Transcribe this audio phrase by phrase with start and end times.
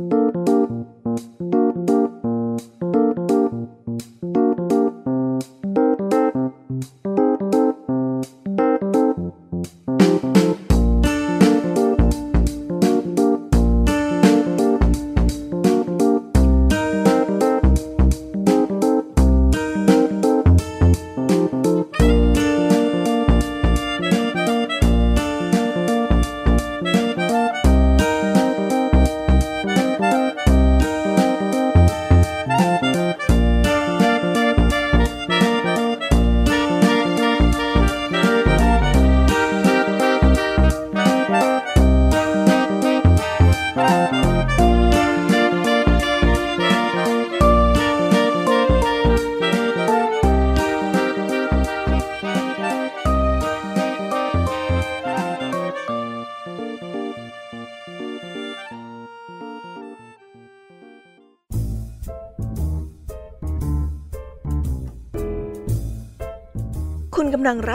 [0.00, 0.06] คุ
[0.36, 0.39] ณ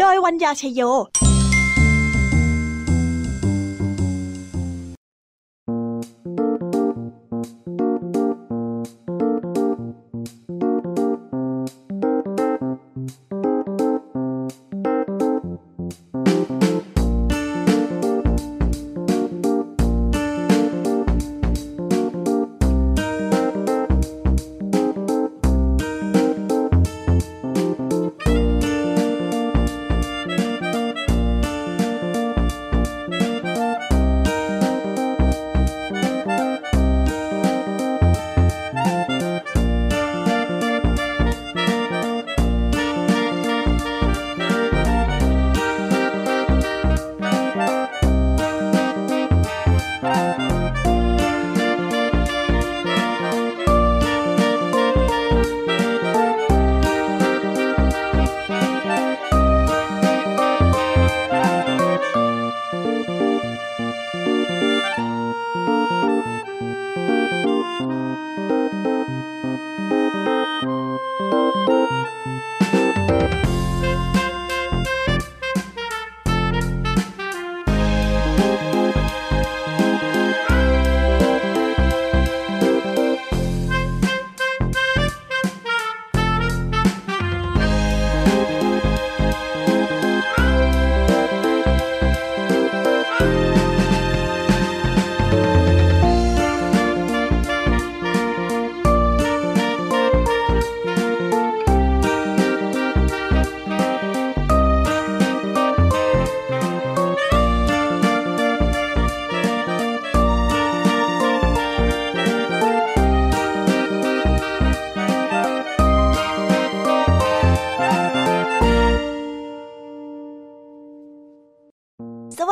[0.00, 0.80] โดยวัญญาชยโย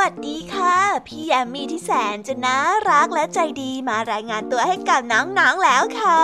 [0.05, 0.77] ัสดีค่ะ
[1.09, 2.57] พี่แอมมี่ที่แสนจะน่า
[2.91, 6.23] รักและใจดีมารายงานตัวให้กับน้องๆแล้วค่ะ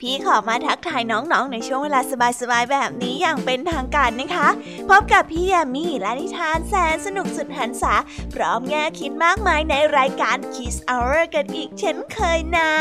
[0.00, 2.00] พี่ขอมาทักทายน้องๆ ในช่วงเวลา
[2.40, 4.48] สบายๆแบบนี้อย่างเป็นทางการนะคะ
[4.88, 7.94] พบกับพี่แอมมี่และนิทานแสนสนุกสุดหันษา
[8.34, 12.72] พร้อมแง่คิดมากมายในรายการ Kiss Hour กันอีกเช่นเคยนะ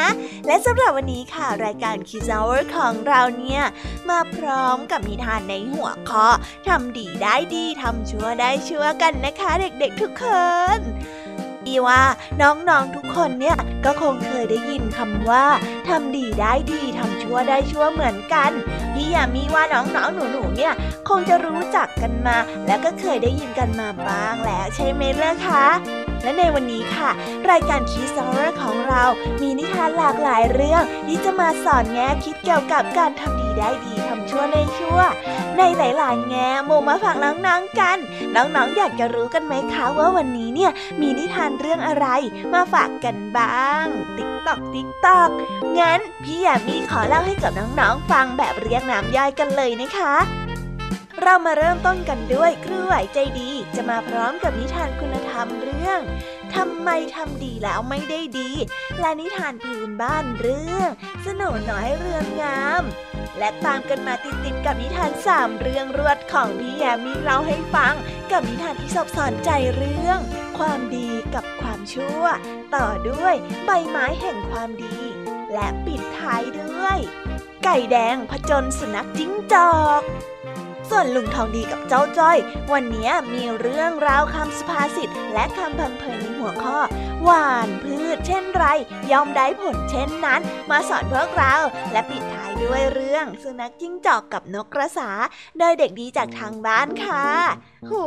[0.47, 3.63] และสำหรับวันนี้ค่ะรายการ Kiss Hour ของเราเนี่ย
[4.09, 6.28] มาพร้อมกับนิทานในหัวข้อ
[6.68, 10.24] ทำดีได้ดีทำชั่วได้ชั่วกันนะคะ เด็กๆทุกค
[10.78, 10.80] น
[11.68, 12.02] อีว่า
[12.42, 15.46] น้องๆทุกคนเนี่ยก็คงเคยได้ยินคำว่า
[15.88, 18.52] ทำดีได้ดีทำชั่วได้ชั่วเหมือนกัน
[18.94, 20.73] พี่ยามีว่าน้องๆหนูๆเนี่ย
[21.09, 25.66] คงจะรู้จักกันมา แล้วก็เคยได้ยินกันมาบ้างแล้วใช่ไหมล่ะคะ
[26.23, 27.09] และในวันนี้ค่ะ
[27.49, 29.03] รายการคีสซอร์ของเรา
[29.41, 34.99] มีนิทานหลากหลายเรื่องที่จะมาสอนแง่คิดเกี่ยวกับการทำดีได้ดีทำชั่วในชั่ว
[35.57, 37.97] ในหลาย ๆ แง่มุมมาฝากน้องๆกัน
[38.35, 40.71] น้องๆอยากจะรู้กันไหมคะว่าวันนี้เนี่ย
[41.01, 42.07] มีนิทานเรื่องอะไร
[42.53, 43.85] มาฝากกันบ้าง
[44.17, 45.29] ติ๊กตอกติ๊กตอก
[45.79, 50.13] งั้นพี่แยมมี่ขอเล่าให้กับน้องๆฟังแบบเรียกน้ำย่อยกันเลยนะคะ
[51.23, 55.99] เรามาเริ่มต้นกันด้วยครูไหวใจดี จะมาพร้อมกับนิทานคุณธรรมเรื่อง
[56.55, 58.51] ทำไมทำดีแล้วไม่ได้ดี
[58.99, 60.89] และนิทานพื้นบ้านเรื่อง
[61.25, 62.83] สนุนน้อยเรืองงาม
[63.37, 67.93] และตามกันมาติดๆกับนิทานสามเรื่องรวดของพี่แยมมีเล่าให้ฟัง
[68.31, 70.19] กับนิทานอีสบสอนใจเรื่อง
[70.57, 72.23] ความดีกับความชั่ว
[72.75, 73.35] ต่อด้วย
[73.66, 74.97] ใบไม้แห่งความดี
[75.53, 76.97] และปิดท้ายด้วย
[77.63, 80.03] ไก่แดงผจญสุนัขจิ้งจอก
[80.90, 82.38] ส่วนลุงทองดีกับเจ้าจ้อย
[82.74, 86.78] วันนี้มีเรื่องราวคำสุภาษิตและคำพังเพยในหัวข้อ
[87.24, 88.66] หวานพืชเช่นไร
[89.12, 91.53] ย่อมได้ผลเช่นนั้น มาสอนพวกเรา
[91.91, 95.09] และปิดท้าย ด้วยเรื่องสุนัขจิ้งจอกกับนกกระสา
[95.59, 97.26] โดยเด็กดีจากทางบ้านค่ะ
[97.90, 98.06] หู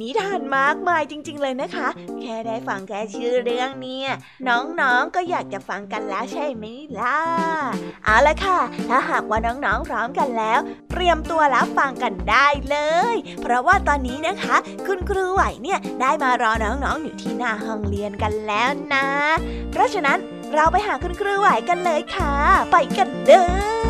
[0.00, 1.88] นิทานมากมายจริง ๆ เลยนะคะ
[2.20, 4.08] แค่ได้ฟังแค่ชื่อเรื่องเนี่ย
[4.48, 6.64] น้องๆก็อยากจะฟังกันแล้วใช่ไหม
[6.98, 7.20] ล่ะ
[8.04, 8.58] เอาละค่ะ
[8.88, 12.76] ถ้าหากว่าน้องๆพร้อมกันแล้ว เตรียมตัวรับฟังกันได้เล
[13.14, 14.56] ย เพราะว่าตอนนี้นะคะ
[14.86, 19.06] คุณครูไหวเนี่ยได้มารอน้องๆอยู่ที่หน้าห้องเรียนกันแล้วนะ
[19.70, 20.18] เพราะฉะนั้น
[20.54, 22.32] เราไปหาคุณครูไหวกันเลยค่ะ
[22.70, 23.32] ไปกันเล
[23.88, 23.89] ย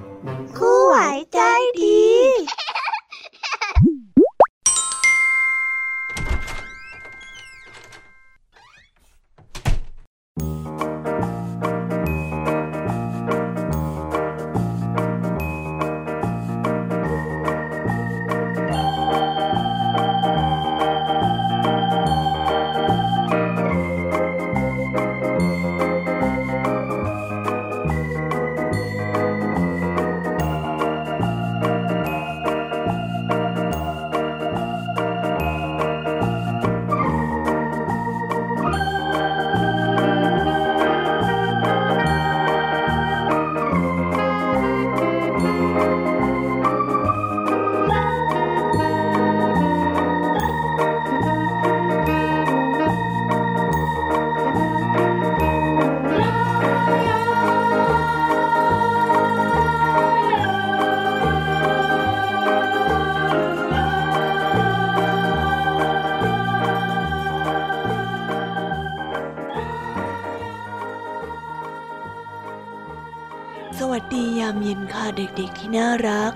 [75.75, 76.33] น่ารัก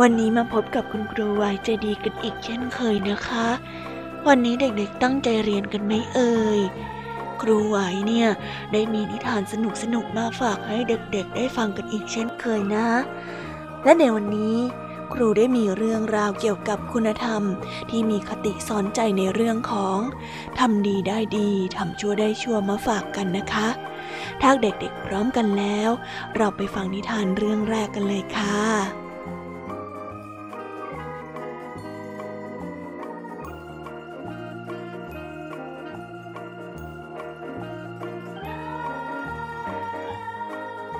[0.00, 3.48] วันนี้มาพบกับคุณครูวายใจดีกันอีกเช่นเคยนะคะ
[4.26, 6.60] วันนี้เด็กๆตั้งใจเรียนกันไหมเอ่ย
[7.40, 8.28] ครูไหวเนี่ย
[8.72, 9.54] ได้มีนิทานส
[9.94, 12.88] นุกๆมาฝากให้เด็กๆ ได้ฟังกันอีกเช่นเคยนะ
[13.84, 14.56] และในวันนี้
[15.12, 17.42] ครูได้มีเรื่องราวเกี่ยวกับคุณธรรม
[17.90, 19.98] ที่มีคติสอนใจในเรื่องของ
[20.58, 23.68] ทำดีได้ดีทำชั่วได้ชั่วมาฝากกันนะคะ
[24.48, 25.90] ถ้าเด็กๆพร้อมกันแล้ว
[26.36, 28.60] เราไปฟังนิทานเรื่องแรกกันเลยค่ะ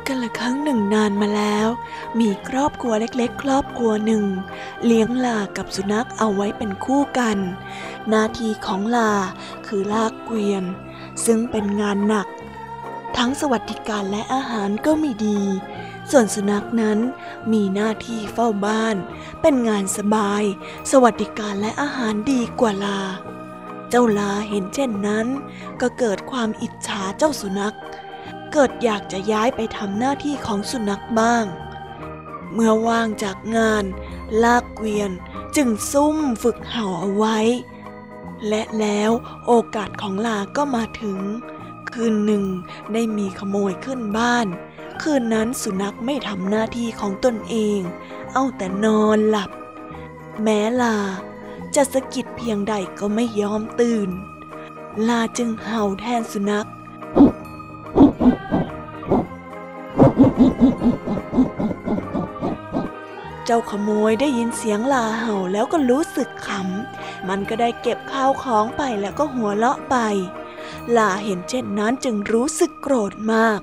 [0.06, 1.68] กันละครั้งหนึ่งนานมาแล้ว
[2.20, 4.24] มีครอบครัวเล็กๆ ครอบครัวหนึ่ง
[4.84, 7.38] เลี้ยงลากับสุนัขเอาไว้เป็นคู่กัน
[8.08, 9.12] หน้าที่ของลา
[9.66, 10.64] คือลากเกวียน
[11.24, 12.28] ซึ่งเป็นงานหนัก
[13.18, 15.40] ทั้งสวัสดิการและอาหารก็ไม่ดี
[16.10, 16.98] ส่วนสุนัขนั้น
[17.52, 18.96] มีหน้าที่เฝ้าบ้าน
[19.42, 20.42] เป็นงานสบาย
[20.90, 23.00] สวัสดิการและอาหารดีกว่าลา
[23.90, 25.26] เจ้าลาเห็นเช่นนั้น
[25.80, 27.76] ก็เกิดความอิจฉาเจ้าสุนัข
[28.52, 31.44] เกิดอยากจะย้ายไปทำหน้าที่ของสุนัขบ้าง
[32.52, 33.84] เมื่อว่างจากงาน
[34.42, 35.10] ลากเกวียน
[35.56, 37.38] จึงซุ่มฝึกเห่าเอาไว้
[38.48, 39.10] และแล้ว
[39.46, 41.18] โอกาสของลาก็มาถึง
[41.96, 42.44] คืนหนึ่ง
[42.92, 44.46] ได้มีขโมยขึ้นบ้าน
[45.02, 47.80] คืนนั้นสุนัขไม่ทำหน้าที่ของตนเอง
[48.32, 49.50] เอาแต่นอนหลับ
[50.42, 50.96] แม้ลา
[51.74, 54.08] จะสะกิดเพียงใดก็ไม่ยอมตื่น
[55.08, 56.68] ลาจึงเห่าแทนสุนัข
[63.44, 69.96] เจ้าขโมยได้ยินเสียงลาเห่าแล้วก็รู้สึกขำ มันก็ได้เก็บข้าวของไปแล้วก็หัวเราะไป
[70.96, 73.60] ลาเห็นเช่นนั้นจึงรู้สึกโกรธมาก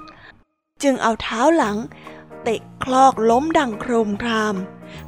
[0.83, 1.77] จึงเอาเท้าหลัง
[2.43, 4.55] เตะคลอกล้มดังโครมคราม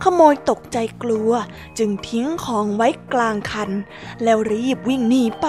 [0.03, 1.31] ขโมยตกใจกลัว
[1.77, 3.71] จึงทิ้งของไว้กลางคัน
[4.23, 5.47] แล้วรีบวิ่งหนีไป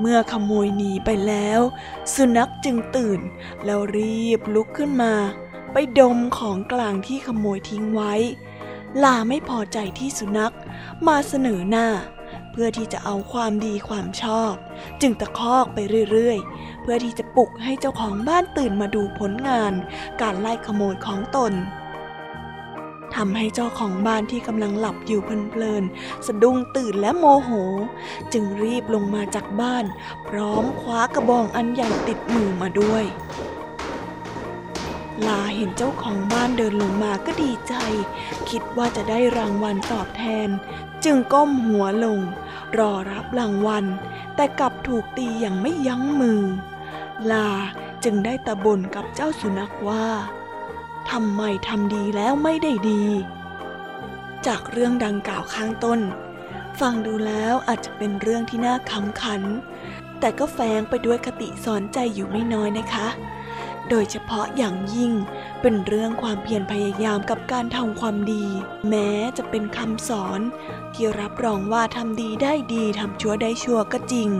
[0.00, 1.60] เมื่อขโมยหนีไปแล้ว
[2.14, 3.20] สุนัขจึงตื่น
[3.64, 5.14] แล้วรีบลุกขึ้นมา
[5.72, 8.14] ไปดมของกลางที่ขโมยทิ้งไว้
[9.02, 10.54] ลาไม่พอใจที่สุนัข
[11.06, 11.86] มาเสนอหน้า
[12.56, 14.54] เพื่อที่จะเอาความดีความชอบ
[15.00, 15.78] จึงตะคอกไป
[16.10, 19.72] เรื่อยๆ เพื่อที่จะปลุกให้เจ้าของบ้านตื่นมาดูผลงาน
[20.20, 21.54] การไล่ขโมยของตน
[23.14, 27.50] ทำให้เจ้าของบ้านที่กำลังหลับอยู่เพลินๆสะดุ้งตื่นและโมโห
[28.32, 29.84] จึงรีบลงมาจากบ้าน
[30.28, 33.04] พร้อมคว้ากระบองอันใหญ่ติดมือมาด้วย
[35.26, 37.74] ลาเห็นเจ้าของบ้านเดินลงมาก็ดีใจ
[38.50, 40.48] คิดว่าจะได้รางวัลตอบแทน
[41.04, 42.18] จึงก้มหัวลง
[42.78, 43.84] รอรับรางวัล
[44.36, 46.42] แต่กลับถูกตีอย่างไม่ยั้งมือ
[47.30, 47.48] ลา
[48.04, 50.06] จึงได้ตะบ่นกับเจ้าสุนัขว่า
[51.10, 53.04] ทำไมทำดีแล้วไม่ได้ดี
[54.46, 56.00] จากเรื่องดังกล่าวข้างต้น
[56.80, 59.42] ฟังดูแล้วอาจจะเป็นเรื่องที่น่าขำขัน
[60.20, 63.06] แต่ก็แฝงไปด้วยคติสอนใจอยู่ไม่น้อยนะคะ
[63.90, 65.12] โดยเฉพาะอย่างยิ่ง
[65.60, 68.46] เป็นเรื่องความเพียรพยายามกับการทำความดี
[68.88, 70.40] แม้จะเป็นคำสอน
[70.94, 74.30] ที่รับรองว่าทำดีได้ดีทำชั่วได้ชั่วก็จริง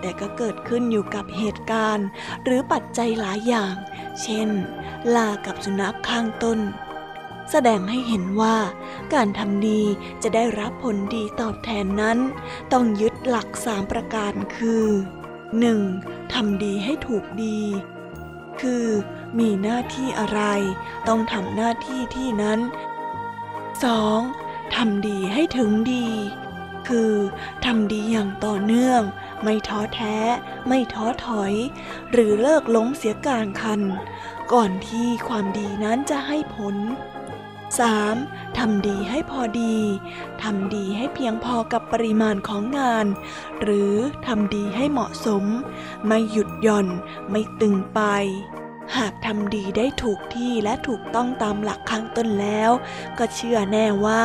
[0.00, 2.06] แต่ก็เกิดขึ้นอยู่กับเหตุการณ์
[2.44, 3.74] หรือปัจจัยหลายอย่าง
[4.22, 4.48] เช่น
[5.14, 6.60] ลากับสุนัขข้างต้น
[7.50, 8.56] แสดงให้เห็นว่า
[9.14, 9.82] การทำดี
[10.22, 12.18] จะได้รับผลดีตอบแทนนั้น
[12.72, 14.86] ต้องยึดหลักสามประการคือ
[15.60, 16.32] 1.
[16.32, 17.60] ทำดีให้ถูกดี
[18.60, 18.86] คือ
[19.38, 20.40] มีหน้าที่อะไร
[21.08, 22.60] ต้องทำหน้าที่ที่นั้น
[23.86, 24.74] 2.
[24.74, 26.08] ทำดีให้ถึงดี
[26.88, 27.14] คือ
[27.64, 29.02] ทำดีอย่างต่อเนื่อง
[29.42, 30.16] ไม่ท้อแท้
[30.68, 31.52] ไม่ท้อถอย
[32.10, 33.80] หรือเลิกล้มเสียกลางคัน
[34.52, 36.76] ก่อนที่ความดีนั้นจะให้ผล
[37.78, 38.58] 3.
[38.58, 39.76] ทำดีให้พอดี
[40.42, 43.06] ทำดีให้เพียงพอกับปริมาณของงาน
[43.62, 43.94] หรือ
[44.26, 45.44] ทำดีให้เหมาะสม
[46.06, 46.86] ไม่หยุดหย่อน
[47.30, 48.00] ไม่ตึงไป
[48.98, 52.70] หากทำดีได้ถูกที่และถูกต้องตามหลักข้างต้นแล้ว
[53.18, 54.22] ก็เชื่อแน่ว่า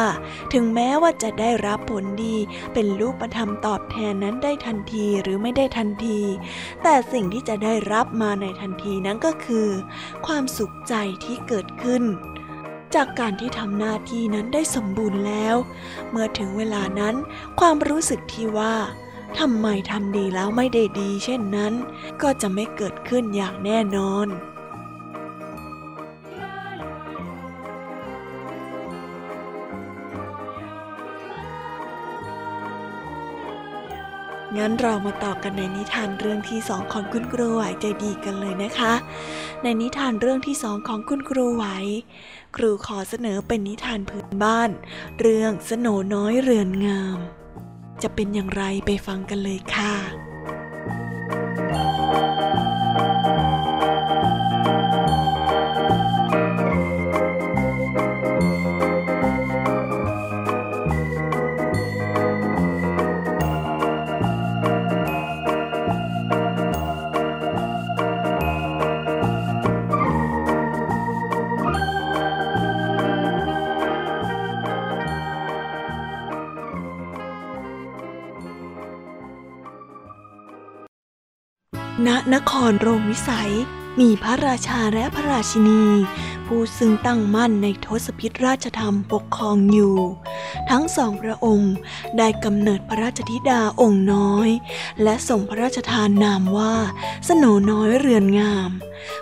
[0.53, 2.35] ถึงแม้ว่าจะได้รับผลดี
[2.73, 6.19] เป็นรูปธรรมตอบแทนนั้นได้ทันทีหรือไม่ได้ทันที
[6.83, 9.67] แต่สิ่งที่จะได้รับมาในทันทีนั้นก็คือ
[10.25, 10.93] ความสุขใจ
[11.25, 12.03] ที่เกิดขึ้น
[12.95, 15.55] จากการที่ทำหน้าที่นั้นได้สมบูรณ์แล้ว
[16.09, 17.15] เมื่อถึงเวลานั้น
[17.59, 18.75] ความรู้สึกที่ว่า
[19.39, 21.73] ทำไมทำดีแล้วไม่ได้ดีเช่นนั้น
[22.21, 24.27] ก็จะไม่เกิดขึ้นอย่างแน่นอน
[34.57, 38.93] งั้นเรามาต่อกันในนิทานเรื่องที่สองของคุณครูไหวใจดีกันเลยนะคะ
[39.63, 41.65] ในนิทานเรื่องที่สองของคุณครูไหว
[42.55, 44.69] ครูขอเสนอเป็นนิทานพื้นบ้าน
[45.19, 47.17] เรื่องสโนน้อยเรือนงาม
[48.01, 50.24] จะเป็นอย่างไรไปฟังกันเลยค่ะ
[82.07, 83.53] ณนครโรมวิสัย
[83.99, 85.83] มีพระราชาและพระราชินี
[86.45, 89.97] ผู้ซึ่งตั้งมั่นในทศพิธราชธรรมปกครองอยู่
[90.69, 91.73] ทั้งสองพระองค์
[92.17, 94.49] ได้กำเนิดพระราชธิดาองค์น้อย
[95.03, 96.75] และส่งพระราชทานนามว่า
[97.27, 98.69] สโนน้อยเรือนงาม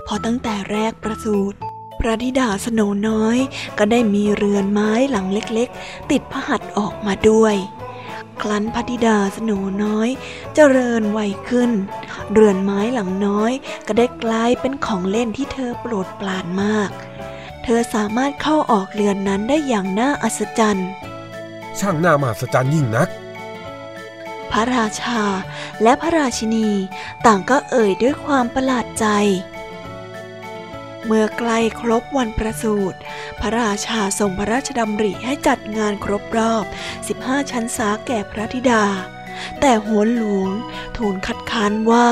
[0.07, 1.57] พอตั้งแต่แรกประสูติ
[1.99, 3.37] พระธิดาสโนน้อย
[3.77, 7.55] ก็ได้มีเรือนไม้หลังเล็กๆ ติดพระหัตถ์ออกมาด้วย
[8.41, 9.51] ครั้นพระธิดาสโน
[9.83, 10.09] น้อย
[10.55, 11.71] เจริญวัยขึ้น
[12.31, 13.51] เรือนไม้หลังน้อย
[13.87, 16.89] ก็ได้กลายเป็นของเล่นที่เธอโปรดปรานมาก
[17.63, 20.89] เธอสามารถเข้าออกเรือนนั้นได้อย่างน่าอัศจรรย์
[21.79, 23.09] ช่างน่ามหัศจรรย์ยิ่งนัก
[24.51, 25.21] พระราชา
[25.83, 26.69] และพระราชินี
[27.25, 29.05] ต่างก็เอ่ยด้วยความประหลาดใจ
[31.05, 32.97] เมื่อใกล้ครบวันประสูติ
[33.39, 36.65] พระราชาทรงพระราชดำริให้จัดงานครบรอบ
[37.07, 38.83] 15 ชั้นสาแก่พระธิดา
[39.59, 40.51] แต่หัวหลวง
[40.97, 42.09] ทูลคัดค้านว่า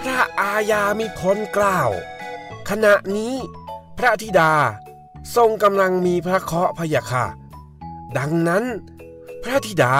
[0.00, 1.90] พระอาญามิพ้นกล่าว
[2.70, 3.34] ขณะนี้
[3.98, 4.52] พระธิดา
[5.36, 7.24] ทรงกำลังมีพระเคราะห์พยาค่ะ
[8.18, 8.64] ดังนั้น
[9.42, 9.94] พระธิดา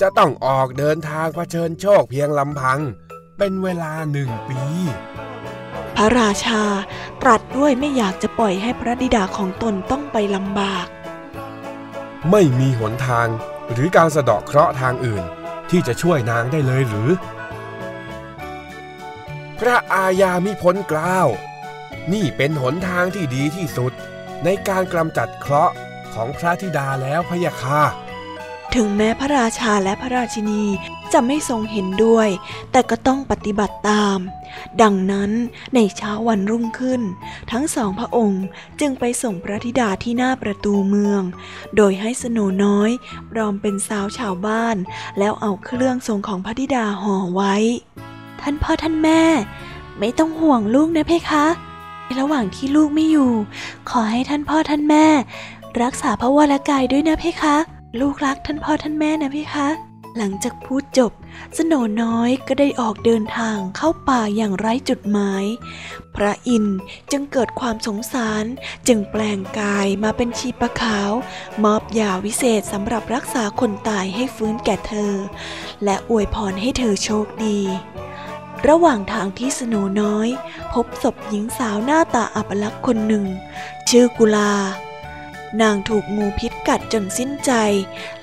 [0.00, 2.80] จะต้องออกเดินทางเผชิญโชคเพียงลำพัง
[3.38, 4.60] เป็นเวลาหนึ่งปี
[5.96, 6.62] พระราชา
[7.22, 10.86] ตรัสด้วยไม่อยากจะปล่อยให้พระธิดาของตนต้องไปลำบาก
[12.30, 13.28] ไม่มีหนทาง
[13.72, 15.24] หรือการสะเดาะเคราะห์ทางอื่น
[15.72, 17.10] ที่จะช่วยนางได้เลยหรือ
[19.58, 21.28] พระอาญามิพ้นกล้าว
[22.12, 23.92] นี่เป็นหนทางที่ดีที่สุด
[24.44, 25.74] ในการกำจัดเคราะห์
[26.14, 27.82] ของพระธิดาแล้วพะยะค่ะ
[28.74, 30.64] ถึงแม้พระราชาและพระราชินี
[31.12, 32.28] จะไม่ทรงเห็นด้วย
[32.72, 34.18] แต่ก็ต้องปฏิบัติตาม
[34.82, 35.30] ดังนั้น
[35.74, 37.02] ในเช้าวันรุ่งขึ้น
[37.52, 38.44] ทั้งสองพระองค์
[38.80, 41.22] จึงไปส่งพระธิดาที่หน้าประตูเมือง
[41.76, 42.90] โดยให้สโนน้อย
[43.30, 44.76] ปลอมเป็นสาวชาวบ้าน
[45.18, 47.54] แล้วเอาเครื่องทรงของพระธิดาห่อไว้
[48.40, 49.22] ท่านพ่อท่านแม่
[49.98, 51.46] ไม่ต้องห่วงลูกนะเพคะ
[52.04, 53.32] ในระหว่างที่ลูกไม่อยู่
[53.90, 55.06] ขอให้ท่านพ่อท่านแม่
[55.82, 59.68] รักษาพระวรากายด้วยนะเพคะ ลูกรักท่านพ่อท่านแม่นะเพคะ
[60.16, 61.12] หลังจากพูดจบ
[61.56, 65.44] สโนน้อยก็ได้ออกเดินทางเข้าป่าอย่างไร้จุดหมาย
[66.16, 66.78] พระอินทร์
[67.10, 68.44] จึงเกิดความสงสาร
[68.88, 71.12] จึงแปลงกายมาเป็นชีปะขาว
[71.64, 75.12] มอบยาวิเศษสำหรับรักษาคนตายให้ฟื้นแก่เธอ
[75.84, 77.60] และอวยพรให้เธอโชคดี
[78.68, 80.28] ระหว่างทางที่สโนน้อย
[80.72, 83.24] พบศพหญิงสาวหน้าตาอัปลักษณ์คนหนึ่ง
[83.88, 84.52] ชื่อกุลา
[85.60, 87.52] นางถูกงูพิษกัดจนสิ้นใจ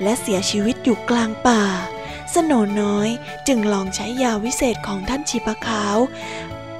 [0.01, 1.63] และเสียชีวิตอยู่กลางป่า
[2.33, 3.09] สโนน้อย
[3.47, 5.97] จึงลองใช้ยาวิเศษของท่านชีปะขาว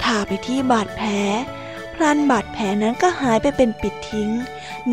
[0.03, 1.09] ทาไปที่บาดแผล
[1.93, 4.31] พลันบาดแผลนั้นก็หายไปเป็นปิดทิ้ง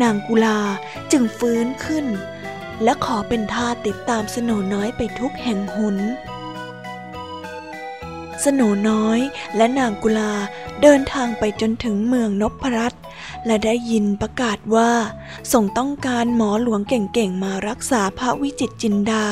[0.01, 0.59] นางกุลา
[1.11, 2.05] จึงฟื้นขึ้น
[2.83, 5.97] และขอเป็นทาติดตามสโนน้อยไปทุกแห่งหน
[8.43, 9.19] สโนน้อย
[9.55, 10.33] และนางกุลา
[10.81, 13.01] เดินทางไปจนถึงเมืองนพรัตน์
[13.47, 14.91] และได้ยินประกาศว่า
[15.53, 19.25] ส่งต้องการหมอหลวงเก่งๆมารักษาพระวิจิตรจินดา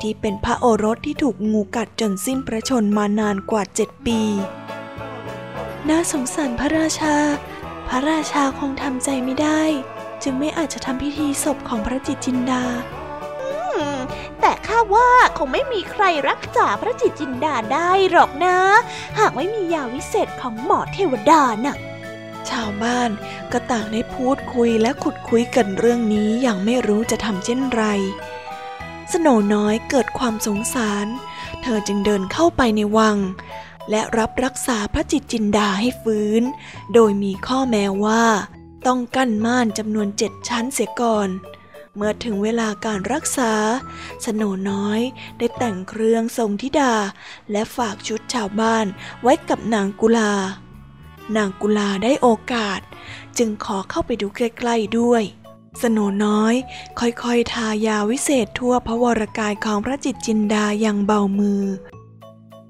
[0.00, 4.20] ที่เป็นพระโอรสที่ถูกงูกัดจนสิ้นพระชนมานานกว่าเจ็ดปี
[5.88, 7.16] น่าสงสารพระราชา
[7.88, 9.62] พระราชาคงทำใจไม่ได้
[10.22, 12.64] จึงไม่อาจจะทำพิธีศพของพระจิตรจินดา
[14.40, 18.58] แต่ข้าว่าคงไม่มีใครรักษาพระจิตรจินดาได้หรอกนะ
[19.18, 21.76] หากไม่มียาวิเศษของหมอเทวดาน่ะ
[22.50, 23.10] ชาวบ้าน
[23.52, 27.84] ก็ต่างได้พูดคุยและขุดคุยกันเรื่องนี้อย่างไม่รู้จะทำเช่นไร
[29.12, 31.06] สโนน้อยเกิดความสงสาร
[31.62, 33.16] เธอจึงเดินเข้าไปในวัง
[33.90, 36.42] และรับรักษาพระจิตจินดาให้ฟื้น
[36.94, 38.24] โดยมีข้อแม้ว่า
[38.86, 41.28] ต้องกั้นม่านจำนวนเจ็ดชั้นเสียก่อน
[41.96, 43.52] เมื่อถึงเวลาการรักษา
[44.24, 45.00] สโนน้อย
[45.38, 46.94] ได้แต่งเครื่องทรงธิดา
[47.52, 48.86] และฝากชุดชาวบ้าน
[49.22, 50.32] ไว้กับนางกุลา
[51.36, 52.80] นางกุลาได้โอกาส
[53.38, 55.22] จึงขอเข้าไปดูใกล้ๆด้วย
[55.82, 56.54] สโนน้อย
[57.00, 61.62] ค่อยๆ ทายาวิเศษทั่วพระวรกายของพระจิตจินดาอย่างเบามือ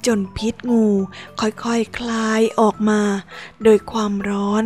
[0.06, 0.86] จนพิษงู
[1.40, 3.00] ค่อยๆคคลายออกมา
[3.64, 4.64] โดยความร้อน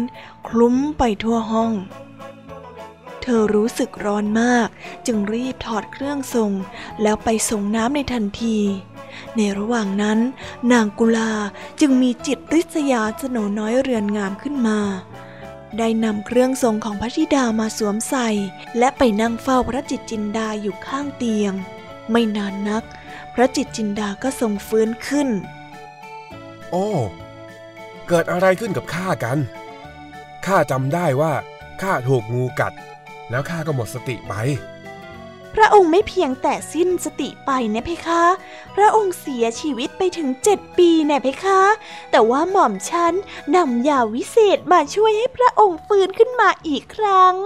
[0.49, 1.73] คลุ้มไปทั่วห้อง
[3.23, 4.69] เธอรู้สึกร้อนมาก
[5.07, 6.53] จึงรีบถอดเครื่องทรง
[7.03, 8.59] แล้วไปส่งน้ำในทันที
[9.37, 10.19] ในระหว่างนั้น
[10.73, 11.33] นางกุลา
[11.81, 14.79] จึงมีจิตริษยาสนน้อยเรือนงามขึ้นมา
[15.79, 18.29] ได้นำเครื่องทรงของพระธิดามาสวมใส่
[18.79, 21.53] และไปนั่งเฝ้าพระจิตจินดาอยู่ข้างเตียง
[22.11, 22.85] ไม่นานนัก
[23.35, 25.29] พระจิตจินดาก็ทรงฟื้นขึ้น
[26.71, 26.87] โอ้
[28.09, 29.39] เกิดอะไรขึ้นกับข้ากัน
[30.47, 31.33] ข้าจำได้ว่า
[31.83, 32.73] ข้าถูกงูกัด
[33.31, 34.35] แล้วข้าก็หมดสติไป
[35.55, 38.25] พระองค์ไม่เพียงแต่สิ้นสติไปนะเพคะ
[38.77, 41.63] พระองค์เสียชีวิตไปถึงเจ็ดปีแน่เพคะ
[42.11, 43.15] แต่ว่าหม่อมฉัน
[43.57, 47.37] นำยาวิเศษมาช่วยให้พระองค์ฟื้นขึ้นมาอีกครั้ง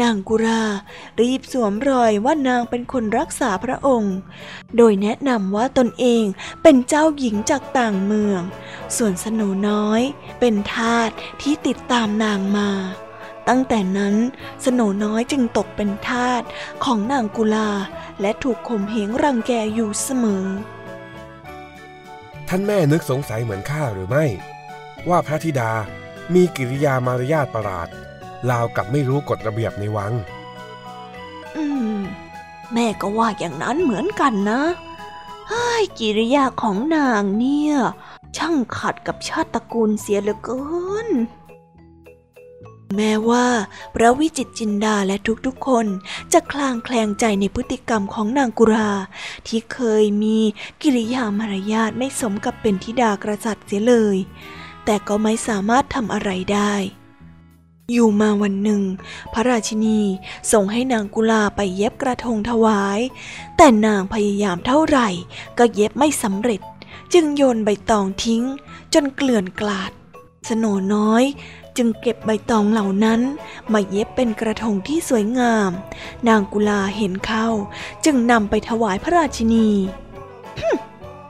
[0.00, 0.64] นางกุรา
[1.20, 4.16] รีบสวมรอยว่านางเป็นคนรักษาพระองค์
[4.76, 6.24] โดยแนะนำว่าตนเอง
[6.62, 8.40] เป็นเจ้าหญิงจากต่างเมือง
[8.96, 10.02] ส่วนสโนน้อย
[10.40, 11.10] เป็นทาส
[11.42, 12.70] ที่ติดตามนางมา
[13.48, 14.14] ตั้งแต่นั้น
[14.64, 16.42] สโนน้อยจึงตกเป็นทาส
[16.84, 17.70] ของนางกุลา
[18.20, 20.46] และถูกข่มเหงรังแกอยู่เสมอ
[22.48, 24.24] ท่านแม่นึกสงสัยเหมือนข้าหรือไม่
[25.08, 25.72] ว่าพระธิดา
[26.34, 27.88] มีกิริยามารยาทประหลาด
[28.50, 30.12] ราวกับไม่รู้กฎระเบียบในวัง
[31.56, 31.64] อื
[31.96, 31.98] ม
[32.72, 34.62] แม่ก็ว่าอย่างนั้นเหมือนกันนะ
[35.48, 37.74] เฮ้ยกิริยาของนางเนี่ย
[38.36, 40.62] ช่างขัดกับชาติตระกูลเสียเหลือเกิ
[41.06, 41.08] น
[42.96, 43.46] แม้ว่า
[43.94, 45.86] พระวิจิตจินดาและทุกๆคน
[46.32, 48.90] จะคลางแคลงใจในพฤติกรรมของนางกุรา
[49.46, 50.38] ที่เคยมี
[50.82, 54.16] กิริยามารยาทไม่สมกับเป็นธิดากษัตริย์เสียเลย
[54.84, 56.74] แต่ก็ไม่สามารถทำอะไรได้
[57.92, 58.82] อยู่มาวันหนึ่ง
[59.32, 60.00] พระราชินี
[60.52, 63.00] ส่งให้นางกุลาไปเย็บกระทงถวาย
[63.56, 65.08] แต่นางพยายามเท่าไหร่
[65.58, 66.60] ก็เย็บไม่สำเร็จ
[67.12, 68.42] จึงโยนใบตองทิ้ง
[68.94, 69.92] จนเกลื่อนกลาด
[70.48, 71.24] สโนน้อย
[71.76, 73.20] จึงเก็บใบตองเหล่านั้น
[73.72, 75.70] มาเย็บเป็นกระทงที่สวยงาม
[76.28, 77.48] นางกุลาเห็นเข้า
[78.04, 79.68] จึงนำไปถวายพระราชินี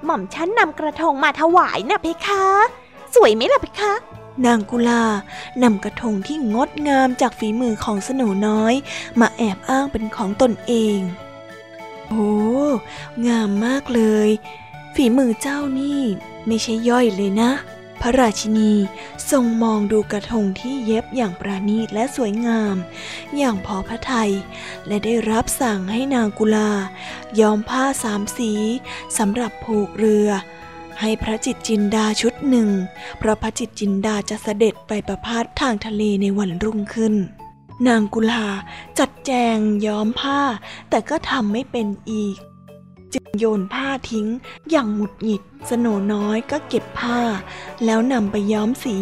[0.05, 2.45] หม่อมฉันนำกระทงมาถวายนะเพคะ
[3.15, 3.93] สวยไหมล่ะเพคะ
[4.47, 5.05] นางกุลา
[5.63, 8.75] นำกระทงที่งดงามจากฝีมือของสโหนน้อย
[9.21, 10.99] มาแอบอ้างเป็นของตนเอง
[12.09, 12.33] โอ้
[13.27, 14.29] งามมากเลย
[14.95, 16.03] ฝีมือเจ้านี่
[16.47, 17.51] ไม่ใช่ย่อยเลยนะ
[18.01, 18.73] พระราชินี
[19.31, 22.77] ทรงมองดูกระทงที่เย็บอย่างประณีตและสวยงาม
[23.37, 24.33] อย่างพอพระทยัย
[24.87, 26.71] และได้รับสั่งให้นางกุลา
[27.41, 28.53] ย้อมผ้าสามสี
[29.19, 30.29] สำหรับผูกเรือ
[31.01, 32.69] ให้พระจิตจินดาชุดหนึ่ง
[33.19, 37.15] เพราะพระจิตจินดาจะเสด็จไปประพาสทางทะเลในวันรุ่งขึ้น
[37.89, 38.47] นางกุลา
[38.99, 40.41] จัดแจงย้อมผ้า
[40.91, 42.37] แต่ก็ทำไม่เป็นอีก
[43.15, 44.27] จึงโยนผ้าทิ้ง
[44.71, 47.21] อย่างหงุดหงิด สโนน้อยก็เก็บผ้า
[47.85, 48.99] แล้วนำไปย้อมสี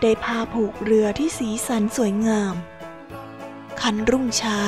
[0.00, 2.54] ได้ผ้าผูกเรือที่สีสันสวยงาม
[3.80, 4.60] คันรุ่งเช้า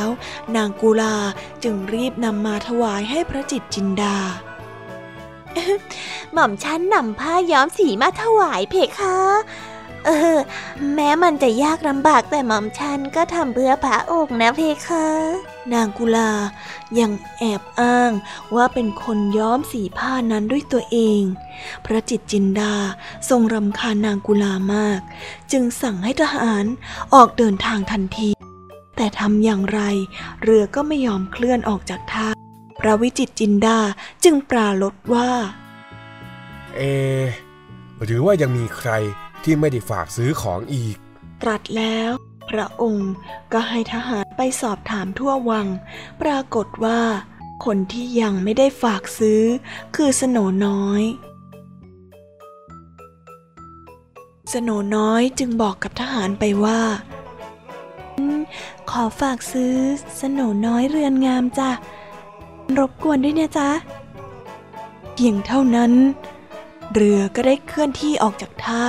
[0.57, 1.17] นางกุลา
[1.63, 4.17] จึงรีบนำมาถวายให้พระจิตจินดา
[6.33, 9.17] หม่อมฉันนำผ้าย้อมสีมาถวายเพคะ
[10.07, 10.39] เออ
[10.95, 15.07] แม้มันจะยากลำบากแต่หม่อมฉันก็ทำเพื่อพระองค์นะเพคะ
[15.73, 16.31] นางกุลา
[16.99, 18.13] ยังแอบอ้าง
[18.55, 21.23] ว่าเป็นคนย้อมสีผ้านั้นด้วยตัวเอง
[21.85, 22.75] พระจิตจินดา
[23.29, 25.01] ทรงรำคาญนางกุลามาก
[25.53, 26.65] จึงสั่งให้ทหาร
[27.15, 28.31] ออกเดินทางทันที
[28.97, 29.81] แต่ทำอย่างไร
[30.43, 32.29] เรือก็ไม่ยอมเคลื่อนออกจากท่า
[32.81, 33.79] พระวิจิตจินดา
[34.25, 35.31] จึงปราลบว่า
[36.77, 36.83] เอ
[38.05, 38.91] หรือว่ายังมีใคร
[39.47, 40.97] ที่ไม่ได้ฝากซื้อของอีก
[41.43, 42.11] ตรัสแล้ว
[42.51, 43.13] พระองค์
[43.53, 45.67] ก็ให้ทหารไปสอบถามทั่ววัง
[46.23, 47.01] ปรากฏว่า
[47.65, 49.43] คนที่ยังไม่ได้ฝากซื้อ
[49.97, 51.03] คือสโนน้อย
[54.53, 56.81] สโนน้อยจึงบอกกับทหารไปว่า
[58.91, 59.75] ขอฝากซื้อ
[60.21, 61.71] สโนน้อยเรือนงามจ้ะ
[62.79, 63.71] รบกวนด้วยนะจ๊ะ
[65.15, 65.93] เพียงเท่านั้น
[66.95, 68.85] เรือก็ได้เคลื่อนที่ออกจากท่า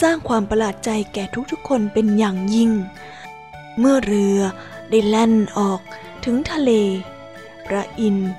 [0.00, 2.70] สร้างความประหลาดใจแก่ทุกๆคนเป็นอย่างยิ่ง
[3.78, 4.38] เมื่อเรือ
[4.90, 5.80] ได้แล่นออก
[6.24, 6.70] ถึงทะเล
[7.66, 8.30] พระอินทร์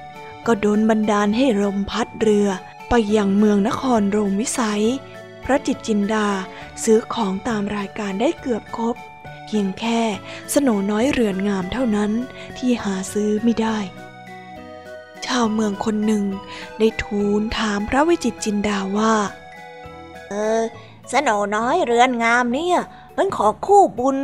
[0.47, 2.47] ก็โดนบันดาลให้ลมพัดเรือ
[2.89, 4.83] ไปยังเมืองนครโรมวิสัย
[5.43, 6.27] พระจิตจินดา
[6.83, 8.95] ซื้อของตามรายการได้เกือบครบ
[9.45, 10.01] เพียงแค่
[10.53, 12.11] สโนน้อยเรือนงามเท่านั้น
[12.57, 13.77] ที่หาซื้อไม่ได้
[15.27, 16.23] ชาวเมืองคนหนึ่ง
[16.79, 19.13] ได้ทูลถามพระวิจิตรจินดาว่า
[20.29, 20.61] เออ
[21.11, 22.77] สโหนน้อยเรือนงามเนี่ย
[23.15, 24.17] เป็นของคู่บุญ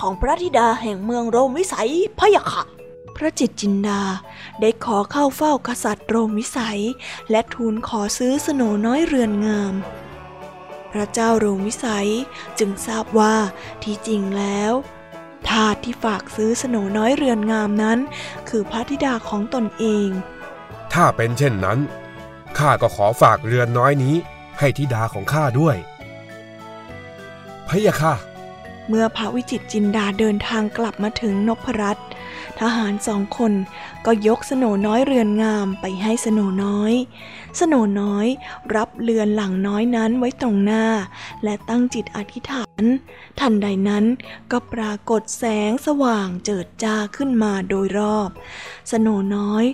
[0.00, 2.64] ของพระธิดาแห่งเมืองโรมวิสัยพะยะค่ะ
[3.16, 4.02] พระจิตรจินดา
[4.60, 6.80] ได้ขอเข้าเฝ้ากษัตริย์โรมวิสัย
[7.30, 9.74] และทูลขอซื้อสโหนน้อยเรือนงาม
[10.92, 12.10] พระเจ้าโรมวิสัย
[12.58, 13.34] จึงทราบว่า
[13.82, 14.72] ที่จริงแล้ว
[15.48, 17.98] ทาสที่ฝากซื้อสโหนน้อยเรือนงามนั้น
[18.48, 20.08] คือพระธิดาของตนเอง
[20.94, 21.78] ถ้าเป็นเช่นนั้น
[22.58, 24.14] ข้าก็ขอฝากเรือนน้อยนี้
[24.58, 25.76] ให้ธิดาของข้าด้วย
[27.68, 28.14] พะยะค่ะ
[28.88, 32.06] เมื่อพระวิจิตจินดาเดินทางกลับมาถึงนพรัตน์
[32.60, 33.52] ทหารสองคน
[34.06, 36.92] ก็ยกสโนน้อยเรือนงามไปให้สโนน้อย
[37.60, 38.26] สโนน้อย
[38.74, 40.84] รับเรือนหลังน้อยนั้นไว้ตรงหน้า
[41.44, 42.82] และตั้งจิตอธิษฐาน
[43.40, 44.04] ทันใดนั้น
[44.50, 48.30] ก็ปรากฏแสงสว่างเจิดจ้าขึ้นมาโดยรอบ
[48.90, 49.64] สโนน้อย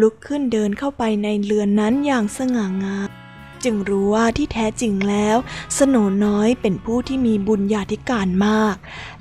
[0.00, 3.23] ลุกขึ้นเดินเข้าไปในเรือนนั้นอย่างสง่างาม
[3.64, 5.36] จึงรู้ว่าที่แท้จริงแล้ว
[5.78, 5.96] สโน
[6.26, 8.76] น้อยเป็นผู้ที่มีบุญญาธิการมาก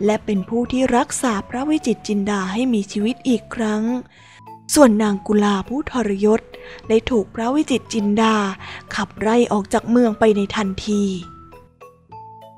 [0.05, 3.83] และเป็นผู้ที่รักษาพระวิจิตรจินดาให้มีชีวิตอีกครั้ง
[4.73, 6.41] ส่วนนางกุลาผู้ทรยศ
[6.89, 8.35] ได้ถูกพระวิจิตรจินดา
[8.95, 11.03] ขับไล่ออกจากเมืองไปในทันที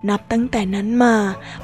[0.09, 1.15] นับตั้งแต่นั้นมา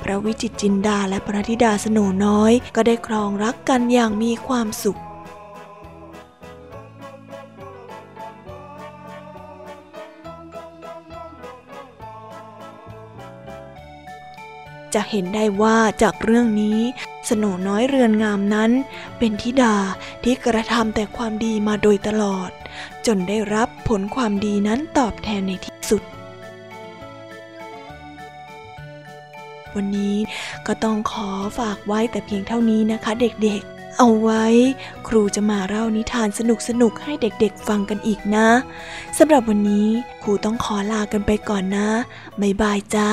[0.03, 4.99] พระวิจิตรจินดาและพระธิดาสโนน้อย ก็ได้ครองรักกันอย่างมีความสุข
[14.95, 16.79] จะเห็นได้ว่าจากเรื่องนี้
[17.29, 18.71] สโนน้อยเรือนงามนั้น
[19.17, 19.75] เป็นธิดา
[20.23, 22.49] ที่กระทำแต่ความดีมาโดยตลอด
[23.05, 26.03] จนได้รับผลความดีนั้นตอบแทนในที่สุด
[29.75, 30.17] วันนี้
[30.67, 34.45] ก็ต้องขอฝากไว้แต่เพียงเท่านี้นะคะเด็กๆ เอาไว้
[35.07, 36.41] ครูจะมาเล่านิทานส
[36.81, 38.47] นุกๆ ให้เด็กๆฟังกันอีกนะ
[39.17, 39.89] สำหรับวันนี้
[40.23, 41.89] ครูต้องขอลากันไปก่อนนะ
[42.41, 43.11] บ๊ายบายจ้า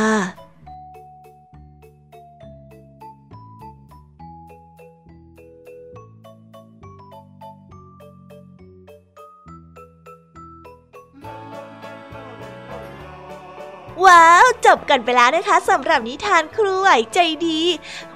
[14.68, 17.60] จบกันไปแล้วนะคะสำหรับนิทานครูไหวใจดี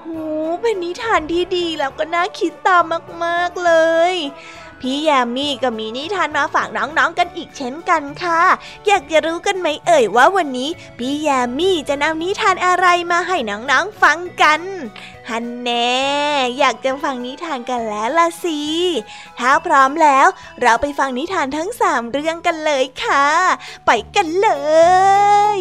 [0.02, 0.22] หู
[0.60, 2.84] เป็นนิทานที่ดีแล้วก็น่าคิดตาม
[3.24, 3.72] มากๆเล
[4.12, 4.14] ย
[4.80, 8.42] พี่ยามีก็มีนิทานมาฝากน้องๆกันอีกเช่นกันค่ะ
[8.86, 14.60] อยากจะรู้กันไหมเอ่ยว่าวันนี้ พี่ยามีจะนำนิทานอะไรมาให้น้องๆฟังกัน
[15.28, 15.96] ฮันแน่
[16.58, 18.60] อยากจะฟังนิทานกันแล้วล่ะสิ
[19.38, 20.26] ถ้าพร้อมแล้ว
[20.60, 23.26] เราไปฟังนิทานทั้งสามเรื่องกันเลยค่ะ
[23.86, 24.50] ไปกันเล
[25.58, 25.60] ย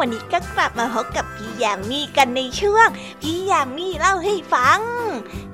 [0.00, 2.88] วันนี้ก็กลับมาพบกับพี่ยามีกันในช่วง
[3.22, 4.80] พี่ยามีเล่าให้ฟัง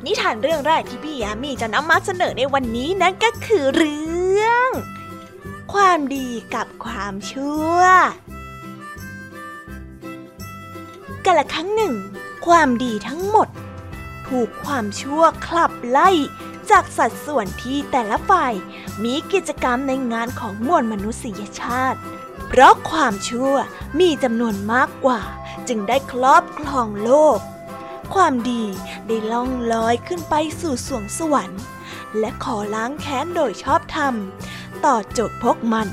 [0.04, 4.70] นิทานเรื่องแรกที่พี่ยามีจะนำมาเสนอในวันนี้นั่นก็คือเรื่อง
[5.72, 7.78] ความดีกับความชั่ว
[11.24, 11.94] กันละครั้งหนึ่ง
[12.46, 13.48] ความดีทั้งหมด
[14.26, 16.10] ถูกความชั่วคลับไล่
[16.70, 18.52] จากสัดส่วนที่แต่ละฝ่าย
[19.04, 22.00] มีกิจกรรมในงานของมวลมนุษยชาติ
[22.48, 23.54] เพราะความชั่ว
[24.00, 25.22] มีจำนวนมากกว่า
[25.68, 27.38] จึงได้ครอบครองโลก
[28.14, 28.64] ความดี
[29.06, 31.62] ได้ล่องลอยขึ้นไปสู่สวงสวรรค์
[32.18, 34.14] และขอล้างแค้นโดยชอบธรรม
[34.84, 35.88] ต่อโจทย์พกมัน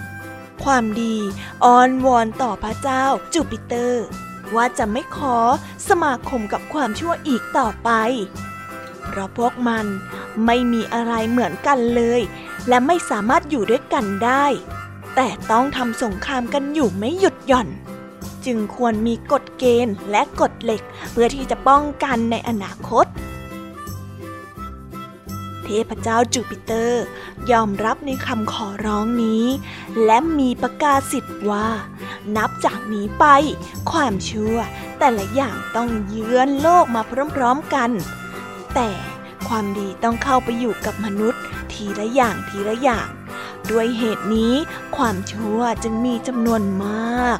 [0.63, 1.15] ความดี
[1.63, 4.05] อ้อนวอนต่อพระเจ้าจูปิเตอร์
[4.55, 5.37] ว่าจะไม่ขอ
[5.87, 7.89] สมาคมกับความชั่วอีกต่อไป
[9.03, 9.85] เพราะพวกมัน
[10.45, 12.21] ไม่มีอะไรเหมือนกันเลย
[12.67, 14.45] และไม่สามารถอยู่ด้วยกันได้
[15.15, 17.69] แต่ต้องทำสงครามกันอยู่ไม่หยุดหย่อน
[18.45, 23.05] จึงควรมีกฎเกณฑ์และกฎเหล็กเพื่อที่จะป้องกันในอนาคต
[25.63, 27.03] เทพเจ้าจูปิเตอร์
[27.51, 29.45] ยอมรับในคำขอร้องนี้
[30.05, 31.67] และมีประกาศสิทธิ์ว่า
[32.35, 33.25] นับจากนี้ไป
[33.91, 34.55] ความชั่ว
[34.99, 37.01] แต่ละอย่างต้องเยือนโลกมา
[37.35, 37.89] พร้อมๆกัน
[38.75, 38.89] แต่
[39.47, 43.07] ความดีต้องเข้าไปอยู่กับมนุษย์ ทีละอย่างทีละอย่าง
[43.71, 44.53] ด้วยเหตุนี้
[44.95, 47.39] ความชั่วจึงมีจำนวนมาก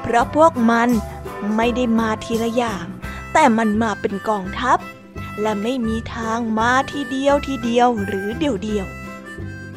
[0.00, 0.88] เพราะพวกมัน
[1.56, 2.86] ไม่ได้มาทีละอย่าง
[3.32, 4.78] แต่มันมาเป็นกองทัพ
[5.40, 8.86] และไม่มีทางมาทีเดียวทีเดียวหรือเดียวเดียว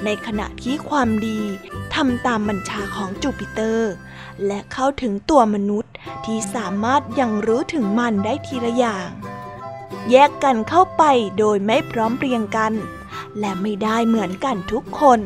[0.03, 1.39] ในขณะที่ความดี
[1.93, 3.93] ทำตามบัญชาของจูปิเตอร์
[4.45, 5.93] และเข้าถึงตัวมนุษย์
[6.25, 9.09] ที่สามารถยังรู้ถึงมันได้ทีละอย่าง
[10.11, 11.03] แยกกันเข้าไป
[11.37, 12.73] โดยไม่พร้อมเรียงกัน
[13.39, 15.21] และไม่ได้เหมือนกันทุกคน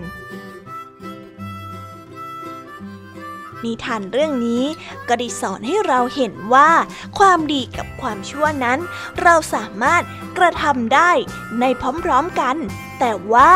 [3.64, 4.64] นิทานเรื่องนี้
[5.08, 6.72] ก็ได้สอนให้เราเห็นว่า
[7.18, 8.80] ความดีกับความชั่วนั้น
[9.22, 10.04] เราสามารถ
[10.38, 11.12] กระทำได้
[11.60, 11.66] ใน
[12.04, 12.56] พร้อมๆกัน
[13.00, 13.54] แต่ว่า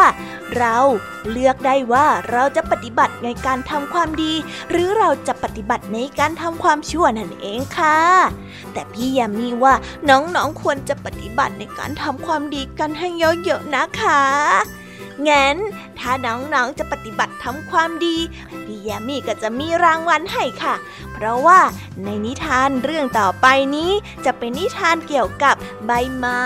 [0.57, 0.77] เรา
[1.31, 4.33] เลือกได้ว่าเราจะปฏิบัติในการทำความดี
[4.69, 7.99] หรือเราจะ ฏิบัติในการทำความชั่วนั่นเองค่ะ
[8.73, 9.73] แต่พี่ยามีว่า
[10.09, 14.21] น้องๆควรจะปฏิบัติในการทำความดีกันให้เยอะๆนะคะ
[15.29, 15.55] งั้น
[15.99, 18.17] ถ้าน้องๆจะปฏิบัติทำความดี
[18.65, 20.75] พี่แยมมี่ก็จะมีรางวัลให้ค่ะ
[21.13, 21.59] เพราะว่า
[22.03, 23.91] ในนิทานเรื่องต่อไปนี้
[24.25, 26.43] จะเป็นนิทานเกี่ยวกับใบไม้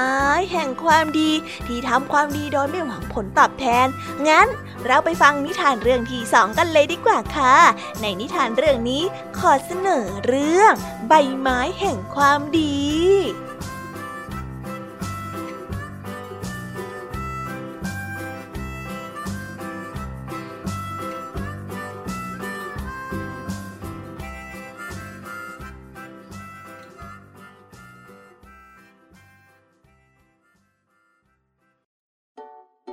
[0.52, 1.32] แห่งความดี
[1.68, 3.88] ที่ทำความดีโดยไม่หวังผลตอบแทน
[4.28, 4.48] งั้น
[4.86, 7.56] เราไปฟังนิทานเรื่องที่สองกันเลยดีกว่าค่ะ
[8.02, 9.04] ในนิทานเรื่องนี้
[9.38, 10.74] ขอเสนอเรื่อง
[11.08, 12.82] ใบไม้แห่งความดี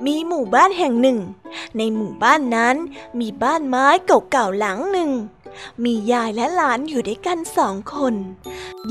[0.05, 1.19] มีหมู่บ้านแห่งหนึ่ง
[1.77, 2.75] ในหมู่บ้านนั้น
[3.19, 5.11] มีบ้านไม้เก่าๆหลังหนึ่ง
[5.83, 8.15] มียายและหลานอยู่ด้วยกันสองคน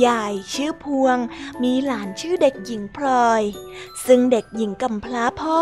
[0.06, 1.16] ยายชื่อพวง
[1.62, 3.42] มีหลานชื่อเด็กหญิงพลอย
[4.06, 5.60] ซึ่งเด็กหญิงกำพร้าพ่อ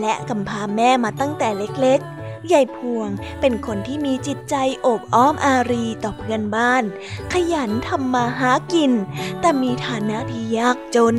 [0.00, 3.08] และกำพร้าแม่มาตั้งแต่เล็กๆ ยายพวง
[3.40, 6.84] เป็นคนที่มีจิตใจโอบอ้อมอารีต่อเพื่อนบ้าน
[7.32, 8.92] ขยันทำมาหากิน
[9.40, 11.16] แต่มีฐานะที่ยากจน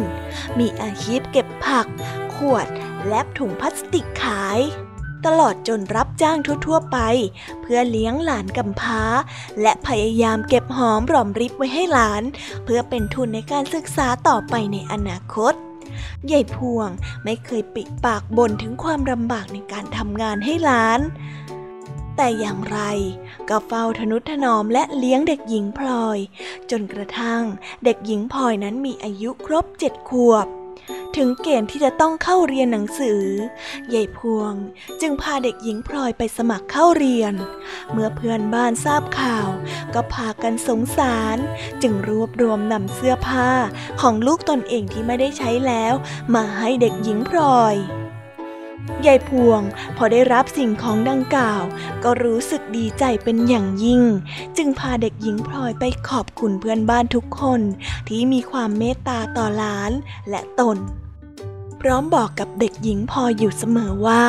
[0.59, 1.87] มีอาชีพเก็บผัก
[2.35, 2.67] ขวด
[3.09, 4.59] และถุงพลาสติกขาย
[5.25, 6.97] ตลอดจนรับจ้างทั่วๆไป
[7.61, 9.03] เพื่อเลี้ยงหลานกำพร้า
[9.61, 12.23] และพยายามเก็บหอมรอมริบไว้ให้หลาน
[12.63, 15.53] เพื่อเป็นทุนในการศึกษาต่อไปในอนาคต
[16.31, 16.89] ยายพวง
[17.23, 21.01] ไม่เคยปิดปากบ่นถึงความลำบากในการทำงานให้หลาน
[22.15, 22.79] แต่อย่างไร
[23.49, 26.19] ก็เฝ้าทนุถนอมและเลี้ยงเด็กหญิงพลอย
[26.71, 27.43] จนกระทั่ง
[27.83, 30.47] เด็กหญิงพลอยนั้นมีอายุครบเจ็ดขวบ
[31.17, 33.23] ถึงเกณฑ์ที่จะต้องเข้าเรียนหนังสือ
[33.93, 34.53] ยายพวง
[35.01, 37.33] จึงพาเด็กหญิงพลอยไปสมัครเข้าเรียน
[37.91, 39.49] เมื่อเพื่อนบ้านทราบข่าว
[39.93, 41.37] ก็พากันสงสาร
[41.81, 43.49] จึงรวบรวมนำเสื้อผ้า
[44.01, 45.93] ของลูกตนเองที่ไม่ได้ใช้แล้ว
[46.35, 47.75] มาให้เด็กหญิงพลอย
[49.05, 49.61] ยายพวง
[49.97, 51.63] พอได้รับสิ่งของดังกล่าว
[52.03, 54.03] ก็รู้สึกดีใจเป็นอย่างยิ่ง
[54.57, 57.61] จึงพาเด็กหญิงพลอยไปขอบคุณเพื่อนบ้านทุกคน
[58.07, 59.91] ที่มีความเมตตาต่อหลาน
[60.29, 60.77] และตน
[61.81, 64.23] พร้อมบอกกับเด็กหญิงพลอยอยู่เสมอว่า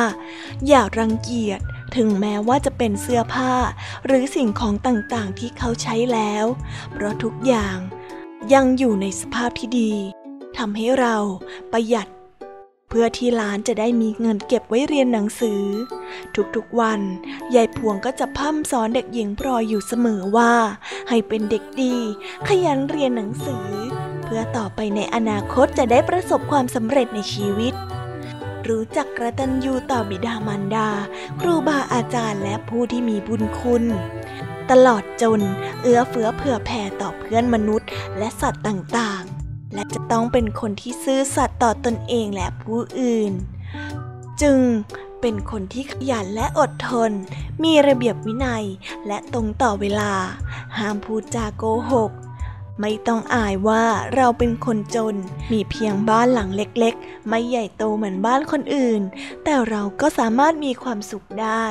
[0.67, 1.59] อย่ารังเกียจ
[1.95, 3.53] ถึงแม้ว่าจะเป็นเสื้อผ้า
[4.05, 6.45] หรือสิ่งของต่างๆที่เขาใช้แล้ว
[6.91, 7.77] เพราะทุกอย่าง
[8.53, 9.93] ยังอยู่ในสภาพที่ดี
[10.57, 11.15] ทำให้เรา
[11.71, 12.07] ประหยัด
[12.97, 15.63] พื่อที่หลานจะได้มีเงินเก็บไว้เรียนหนังสือ
[16.55, 17.01] ทุกๆวัน
[17.55, 20.53] ยายพวงก็จะพ่ำสอนเด็กหญิงพลอยอยู่เสมอว่า
[21.09, 21.95] ให้เป็นเด็กดี
[22.47, 23.67] ขยันเรียนหนังสือ
[24.23, 27.73] เพื่อต่อไปในอนาคตจะได้ประสบความสำเร็จในชีวิต
[28.67, 30.89] รู้จักกระตันยูต่อบิดามารดา
[31.39, 33.83] ครูบาอาจารย์และผู้ที่มีบุญคุณ
[34.71, 35.41] ตลอดจน
[35.81, 39.34] เอื้อเฟื้อเผื่อแผ่ต่อเพื่อนมนุษย์และสัตว์ต่างๆ
[39.75, 43.33] และจะต้องเป็นคนที่ซื่อสัตย์ต่อตนเองและผู้อื่น
[44.41, 44.59] จึง
[45.21, 47.11] เป็นคนที่ขยันและอดทน
[47.63, 48.65] มีระเบียบวินัย
[49.07, 50.13] และตรงต่อเวลา
[50.77, 52.11] ห้ามพูดจาโกหก
[52.81, 53.85] ไม่ต้องอายว่า
[54.15, 55.15] เราเป็นคนจน
[55.51, 59.01] มีเพียงบ้านหลังเล็กๆ ไม่ใหญ่โตเหมือนบ้านคนอื่น
[59.43, 61.65] แต่เราก็สามารถมีความสุขได้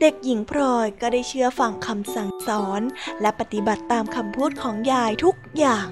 [0.00, 2.80] เด็กหญิงพลอยก็ได้เชื่อฟังคำสั่งสอน
[3.20, 5.88] และปฏิบัติตามคำพูดของยายทุกอย่าง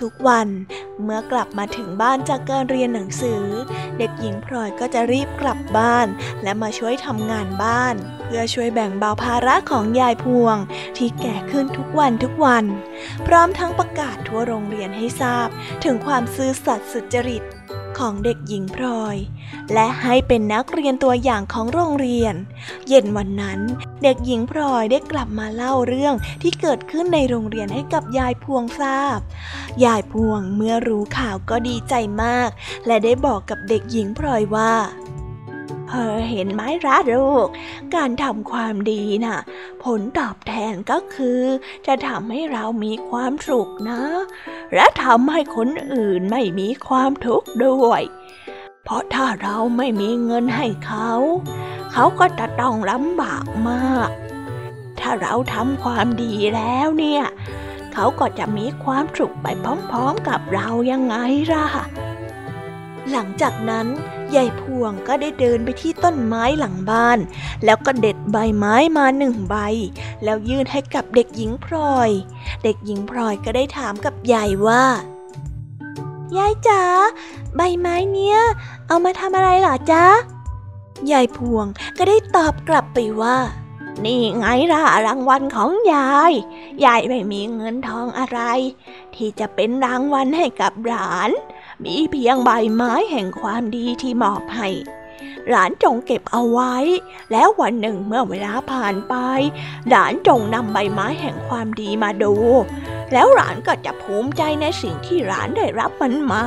[0.00, 0.48] ทุกๆวัน
[1.02, 3.42] เมื่อกลับมาถึงบ้านจากการเรียนหนังสือ
[3.98, 6.06] เด็กหญิงพลอยก็จะรีบกลับบ้าน
[6.42, 10.56] และมาช่วยทำงานบ้าน เพื่อช่วยแบ่งเบาภาระของยายพวง
[10.96, 12.64] ที่แก่ขึ้นทุกวันทุกวัน
[13.26, 15.48] พร้อมทั้งประกาศทั่วโรงเรียนให้ทราบ
[15.84, 17.44] ถึงความซื่อสัตย์สุจริต
[17.98, 19.16] ของเด็กหญิงพลอย
[19.72, 22.34] และให้เป็นนักเรียนตัวอย่างของโรงเรียน
[22.88, 23.60] เย็นวันนั้น
[24.02, 29.18] เด็กหญิงพลอยได้กลับมาเล่าเรื่องที่เกิดขึ้นในโรงเรียนให้กับยายพวงทราบ
[29.84, 32.50] ยายพวงเมื่อรู้ข่าวก็ดีใจมาก
[32.86, 34.72] และได้บอกกับเด็กหญิงพลอยว่า
[35.94, 37.48] เออเห็นไหมระลูก
[37.94, 39.38] การทำความดีน่ะ
[39.84, 41.40] ผลตอบแทนก็คือ
[41.86, 44.02] จะทำให้เรามีความสุขนะ
[44.74, 48.02] และทำให้คนอื่นไม่มีความทุกข์ด้วย
[48.84, 51.10] เพราะถ้าเราไม่มีเงินให้เขา
[51.92, 54.10] เขาก็จะต้องลำบากมาก
[55.00, 57.24] ถ้าเราทำความดีแล้วเนี่ย
[57.92, 59.46] เขาก็จะมีความสุขไป
[59.90, 61.16] พร้อมๆกับเรายังไง
[61.52, 61.66] ล่ะ
[63.10, 63.86] หลังจากนั้น
[64.36, 67.18] ยายพวงก็ได้เดินไปที่ต้นไม้หลังบ้าน
[67.64, 69.56] แล้วก็เด็ดใบไม้มาหนึ่งใบ
[70.24, 72.10] แล้วยื่นให้กับเด็กหญิงพลอย
[72.64, 74.84] เด็กหญิงพลอยก็ได้ถามกับยายว่า
[76.36, 76.82] ยายจ๋า
[77.56, 78.38] ใบไม้เนี้ย
[78.86, 80.04] เอามาทำอะไรหรอจ๊ะ
[81.12, 81.66] ยายพวง
[81.98, 83.36] ก็ได้ตอบกลับไปว่า
[84.04, 86.32] นี่ไงล่ะรางวัลของยาย
[86.84, 88.40] ยายไม่มีเงินทองอะไร
[89.14, 91.30] ที่จะเป็นรางวัลให้กับหลาน
[91.84, 94.68] มีเพียงใบไม้แห่งความดีที่มอบให้
[95.48, 96.74] หลานจงเก็บเอาไว้
[97.32, 99.14] แล้ววันหนึ่งเมื่อเวลาผ่านไป
[99.88, 102.34] หลานจงนำใบไม้แห่งความดีมาดู
[103.12, 106.44] แล้วหลานก็จะภูมิใจในสิ่งที่หลานได้รับมันมา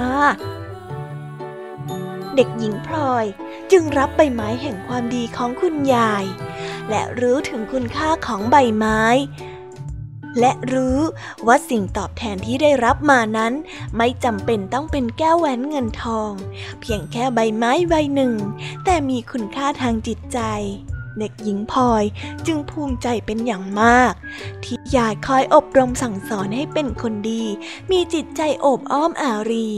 [2.36, 3.26] เด็กหญิงพลอย
[3.72, 6.26] จึงรับใบไม้แห่งความดีของคุณยาย
[6.90, 9.02] และรู้ถึงคุณค่าของใบไม้
[10.40, 11.00] และรู้
[11.48, 13.54] ว่าสิ่งตอบแทนที่ได้รับมานั้น
[13.98, 16.32] ไม่จำเป็นต้องเป็นแก้วแหวนเงินทอง
[16.82, 18.34] เพียงแค่ใบไม้ใบหนึ่ง
[18.86, 20.40] แต่มีคุณค่าทางจิตใจ
[21.20, 22.04] เด็กหญิงพลอย
[22.48, 24.14] จึงภูมิใจเป็นอย่างมาก
[24.64, 27.44] ที่ยายคอยอบรมสั่งสอนให้เป็นคนดี
[27.92, 29.70] มีจิตใจโอบอ้อมอารี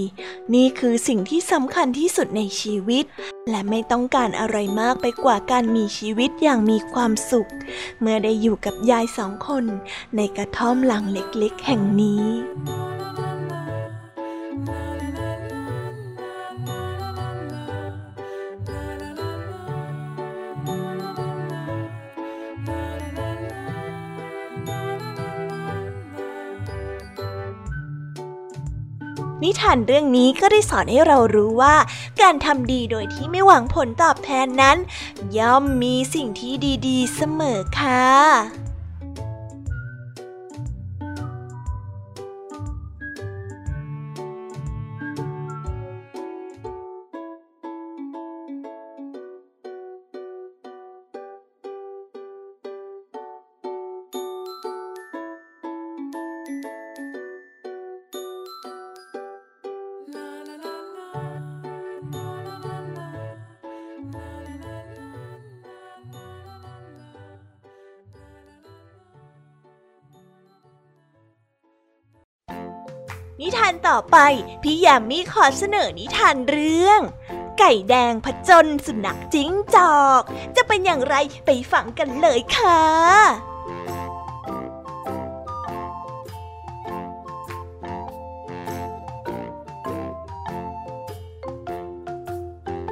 [0.53, 3.05] นี่คือสิ่งที่สำคัญที่สุดในชีวิต
[3.49, 7.49] และไม่ต้องการอะไรมากไปกว่าการมีชีวิตอย่างมีความสุข
[8.01, 9.65] เมื่อได้อยู่กับยายสองคน
[10.15, 12.25] ในกระท่อมหลังเล็กๆ แห่งนี้
[29.43, 31.75] นิทานเรื่องนี้ก็ได้สอนให้เรารู้ว่า
[32.21, 34.77] การทำดีโดยที่ไม่หวังผลตอบแทนนั้น
[35.37, 36.53] ย่อมมีสิ่งที่
[36.87, 38.68] ดีๆ เสมอค่ะ
[73.41, 74.17] นิทานต่อไป
[74.63, 77.01] พี่ยามีขอเสนอนิทานเรื่อง
[77.59, 80.21] ไก่แดงผจญสุนัขจิ้งจอก
[80.55, 81.15] จะเป็นอย่างไร
[81.45, 82.79] ไปฟังกันเลยค่ะ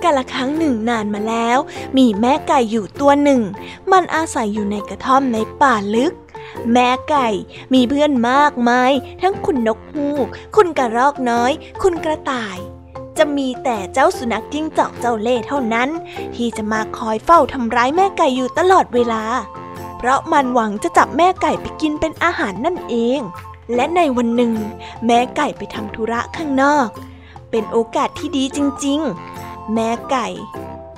[0.04, 1.58] กาละครั้งหนึ่งนานมาแล้ว
[1.98, 3.42] มีแม่ไก่อยู่ตัวหนึ่ง
[3.92, 6.14] มันอาศัยอยู่ในกระท่อมในป่าลึก
[6.74, 7.28] แม่ไก่
[7.74, 8.92] มีเพื่อนมากมาย
[9.22, 11.52] ทั้งคุณนกฮูก คุณกระรอกน้อย
[11.84, 12.58] คุณกระต่าย
[13.18, 15.90] จะมีแต่เจ้าสุนัขจิ้งจอกเจ้าเล่เท่านั้น
[16.36, 19.24] ที่จะมาคอยเฝ้าทำร้ายแม่ไก่อยู่ตลอดเวลา
[19.98, 23.20] เพราะมันหวังจะจับแม่ไก่ไปกินเป็นอาหารนั่นเอง
[23.76, 24.54] และในวันหนึ่ง
[25.06, 26.88] แม่ไก่ไปทำธุระข้างนอก
[27.52, 29.00] เป็นโอกาสที่ดีจริง
[29.38, 30.28] ๆ แม่ไก่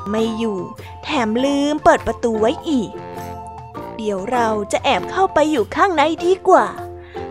[0.09, 0.57] ไม่อยู่
[1.03, 2.89] แถมลืมเปิดประตูไว้อีก
[4.01, 6.65] เดี๋ยวเราจะแอบเข้าไปอยู่ข้างในดีกว่า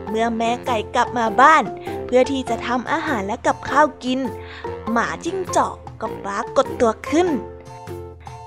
[0.09, 1.65] เมื่อแม่ไก่กลับมาบ้าน
[2.05, 4.21] เพื่อที่จะทำอาหารและกับข้าวกิน
[4.91, 7.29] หมาจิ้งจอกก็ปรากฏตัวขึ้น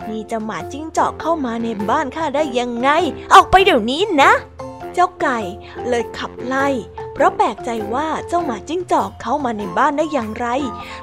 [0.10, 2.90] นี่จะหมาจิ้งจอกเข้ามาในบ้านข้าได้ยังไง
[3.34, 4.32] ออกไปเดี๋ยวนี้นะ
[4.94, 5.40] เจ้าไก่
[5.88, 6.68] เลยขับไล่
[7.14, 10.48] เพราะแปลกใจว่าเจ้าหมาจิ้งจอกเข้ามาในบ้านได้อย่างไร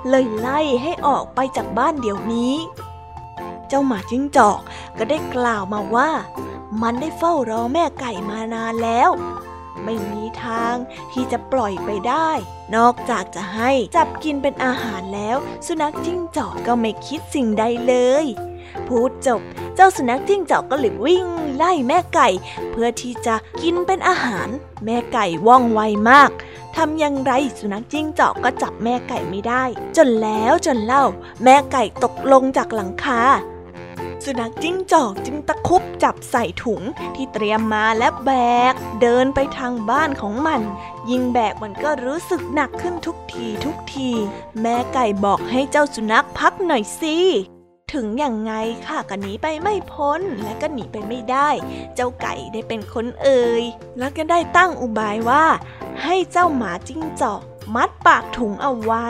[0.08, 2.54] เลยไล่ให้ออกไปจากบ้านเดี๋ยวนี้
[3.68, 4.60] เจ้าหมาจิ้งจอก
[4.98, 6.10] ก็ได้กล่าวมาว่า
[6.82, 9.10] มันได้เฝ้ารอแม่ไก่มานานแล้ว
[9.84, 10.74] ไม่มีทาง
[11.12, 12.30] ที่จะปล่อยไปได้
[12.76, 17.94] นอกจากจะให้จับกินเป็นอาหารแล้ว สุนัขจิ้งจอกก็ไม่คิดสิ่งใดเล
[18.24, 18.26] ย
[18.86, 19.40] พูดจบ
[19.74, 22.28] เจ้าสุนัขจิ้งจอกก็เลยวิ่งไล่แม่ไก่
[22.70, 24.48] เพื่อที่จะกินเป็นอาหาร
[24.84, 26.30] แม่ไก่ว่องไวมาก
[26.76, 29.64] ทำอย่างไรสุนัขจิ้งจอกก็จับแม่ไก่ไม่ได้
[29.96, 31.04] จนแล้วจนเล่า
[31.44, 33.20] แม่ไก่ตกลงจากหลังคา
[34.24, 36.82] สุนัขจิ้งจอกจึงตะคุบจับใส่ถุง
[37.14, 38.30] ที่เตรียมมาและแบ
[38.72, 40.60] ก เดินไปทางบ้านของมัน
[41.10, 44.10] ยิ่งแบกมันก็รู้สึกหนักขึ้นทุกทีทุกที
[44.60, 47.16] แม่ไก่บอกให้เจ้าสุนัขพักหน่อยสิ
[47.92, 48.52] ถึงอย่างไง
[48.86, 51.48] ข้าก็หนีไปไม่พ้นและก็หนีไปไม่ได้
[51.94, 53.64] เจ้าไก่ได้เป็นคนเอ่ย
[53.98, 55.44] แล้วก็ได้ตั้งอุบายว่า
[56.02, 57.40] ให้เจ้าหมาจิ้งจอก
[57.74, 59.06] มัดปากถุงเอาไว้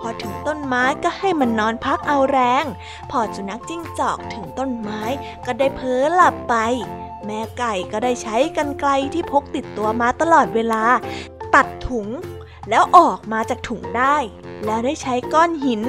[0.00, 2.64] พอถึงต้นไม้ก็ให้มันนอนพักเอาแรง
[3.10, 5.02] พอสุนัขจิ้งจอกถึงต้นไม้
[5.46, 6.54] ก็ได้เพ้อหลับไป
[7.26, 10.84] แม่ไก่ก็ได้ใช้กันไกลที่พกติดตัวมาตลอดเวลา
[11.54, 12.08] ตัดถุง
[12.70, 14.16] แล้วออกมาจากถุงได้
[14.64, 15.82] แล้วได้ใช้ก้อนหิน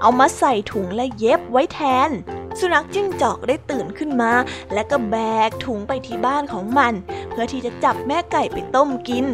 [0.00, 2.10] เอามาใส่ถุงและเย็บไว้แทน
[2.58, 4.32] สุนัขจิ้งจอกได้ตื่นขึ้นมา
[4.74, 5.16] และก็แบ
[5.48, 6.92] กถุงไปที่บ้านของมัน
[7.30, 9.26] เพื่อที่จะจับแม่ไก่ไปต้มกิน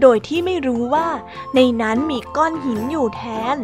[0.00, 1.08] โดยที่ไม่รู้ว่า
[1.54, 3.22] ในนั้นมีก้อนหินอยู่แท
[3.56, 3.58] น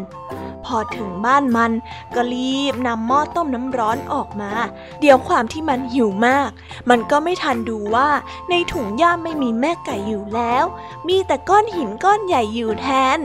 [0.65, 1.73] พอถึงบ้านมัน
[2.15, 4.53] ก็รีบนำหม้อต้มน้ำร้อนออกมา
[5.01, 6.51] เดี๋ยวความที่มันหิวมาก
[6.91, 8.09] มันก็ไม่ทันดูว่า
[8.51, 10.65] ในถุงย่ามไม่มีแม่ไก่อยู่แล้ว
[11.09, 13.19] มีแต่ก้อนหินก้อนใหญ่อยู่แทน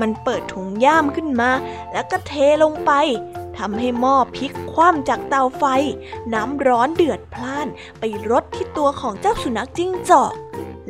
[0.00, 1.50] มันเปิดถุงย่ามขึ้นมา
[1.92, 2.32] แล้วก็เท
[2.62, 2.92] ลงไป
[3.58, 5.64] ทำให้หม้อพลิกคว่ำจากเตาไฟ
[6.34, 10.32] น้ำร้อนเดือดพล่านไปรดที่ตัวของเจ้าสุนัขจิ้งจอก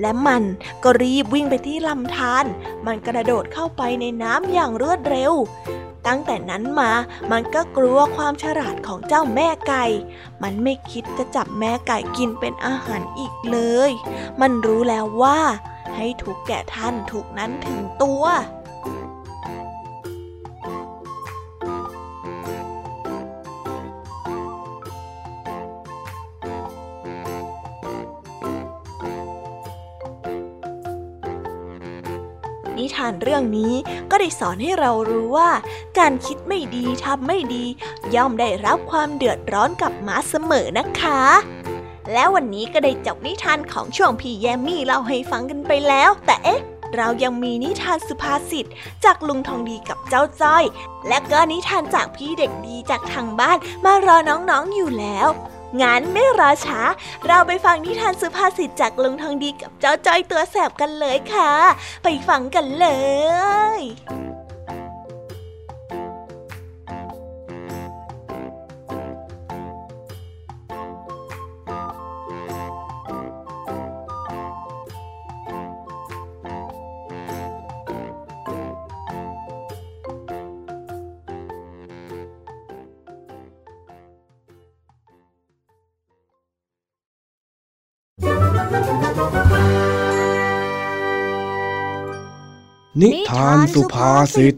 [0.01, 0.43] และมัน
[0.84, 2.45] ก็รีบวิ่งไปที่ลำธาร
[2.86, 5.32] มันกระโดดเข้าไปในน้ำอย่างรวดเร็ว
[6.07, 6.93] ตั้งแต่นั้นมา
[7.32, 9.84] มันก็กลัวความฉลาดของเจ้าแม่ไก่
[10.43, 13.90] มันไม่คิดจะจับแม่ไก่กินเป็นอาหารอีกเลย
[14.40, 15.40] มันรู้แล้วว่า
[15.97, 33.74] ให้ถูกแก่ท่านถูกนั้นถึงตัวานเรื่องนี้
[34.11, 35.50] ก็ได้สอนให้เรารู้ว่า
[35.98, 37.64] การคิดไม่ดีทำไม่ดี
[38.14, 41.22] ย่อมได้รับความเดือดร้อนกลับมาเสมอนะคะ
[42.12, 46.61] แล้ววันนี้ก็ได้จบนิทานของช่วงพี่แยมมี่เล่าให้ฟังกันไปแล้ว แต่เอ๊ะ
[46.96, 48.66] เรายังมีนิทานสุภาษิต
[49.05, 50.64] จากลุงทองดีกับเจ้าจ้อย
[51.09, 55.28] และก็นิทานจากพี่เด็กดีจากทางบ้านมารอน้องๆอยู่แล้ว
[55.80, 56.80] งั้นไม่รอช้า
[57.26, 61.52] เราไปฟังนิทานสุภาษิตจากลุงทองดีกับเจ้าจ้อยตัวแสบกันเลยค่ะ
[62.02, 62.88] ไปฟังกันเล
[63.78, 63.80] ย
[93.01, 94.55] นิทานสุภาษิต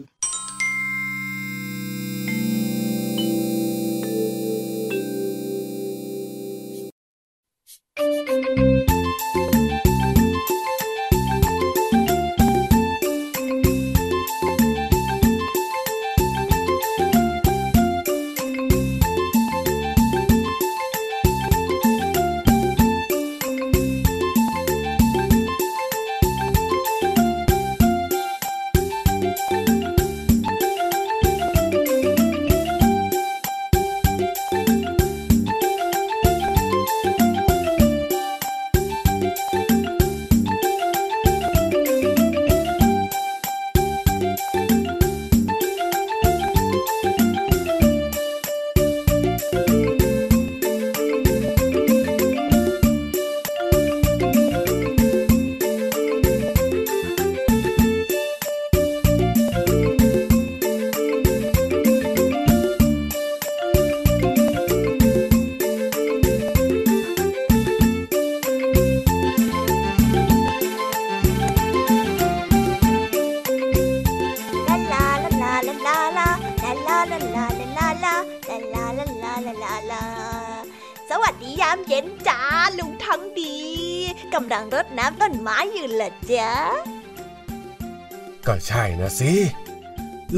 [89.19, 89.33] สิ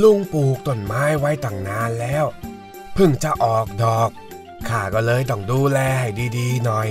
[0.02, 2.26] ลุงปลูกต้นไม้ไว้ตั้งนานแล้ว
[2.94, 4.10] เพิ่งจะออกดอก
[4.68, 6.90] ข้าก็เลยต้องดูแลให้ดีๆหน่อย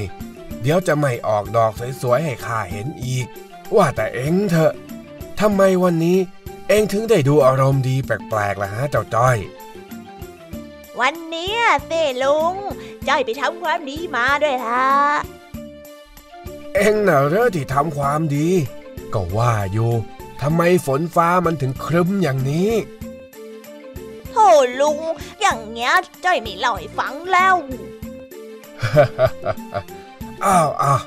[0.63, 1.73] เดี๋ยวจะไม่ออกดอก
[2.03, 3.27] สวยๆให้ข้าเห็นอีก
[3.75, 4.73] ว่าแต่เอ็งเถอะ
[5.41, 6.19] ทำไมวันนี้
[6.69, 9.37] เอ็งถึงได้ดูอารมณ์ดีแปลกๆล่ะฮะเจ้าจ้อย
[11.01, 11.55] วันนี้
[11.89, 12.55] เต้ลุง
[13.09, 14.87] จ้อยไปทำความดีมาด้วยล่ะ
[16.75, 18.49] เอ็งน่ะเร่อที่ทำความดี
[19.15, 22.71] ก็ว่าอยู่ทำไมฝนฟ้ามันถึงครึ้มอย่างนี้
[24.31, 24.49] โธ่
[24.81, 24.99] ลุง
[25.41, 25.93] อย่างเงี้ย
[26.25, 27.57] จ้อยไม่เล่าให้ฟังแล้ว
[30.45, 31.03] อ้าวอ้าว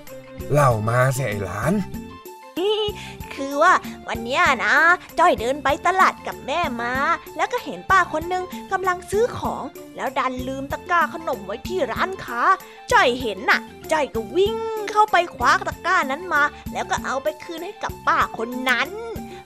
[0.52, 1.74] เล่ามาเสียหลาน
[3.36, 3.74] คือว่า
[4.08, 4.76] วันนี้นะ
[5.20, 6.94] จ้อยเดินไปตลาดกับแม่มา
[7.38, 9.64] แล้วก็เห็นป้าคนนึงกำลังซื้อของ
[9.96, 12.42] แล้วดันลืมตะกร้าขนมไว้ที่ร้านค้า
[12.92, 13.60] จ้อยเห็นน่ะ
[13.92, 14.58] จ้อยก็วิ่ง
[14.92, 18.90] เข้าไปคว้าตะกร้านั้นมา แล้วก็เอาไปคืนให้กับป้าคนนั้น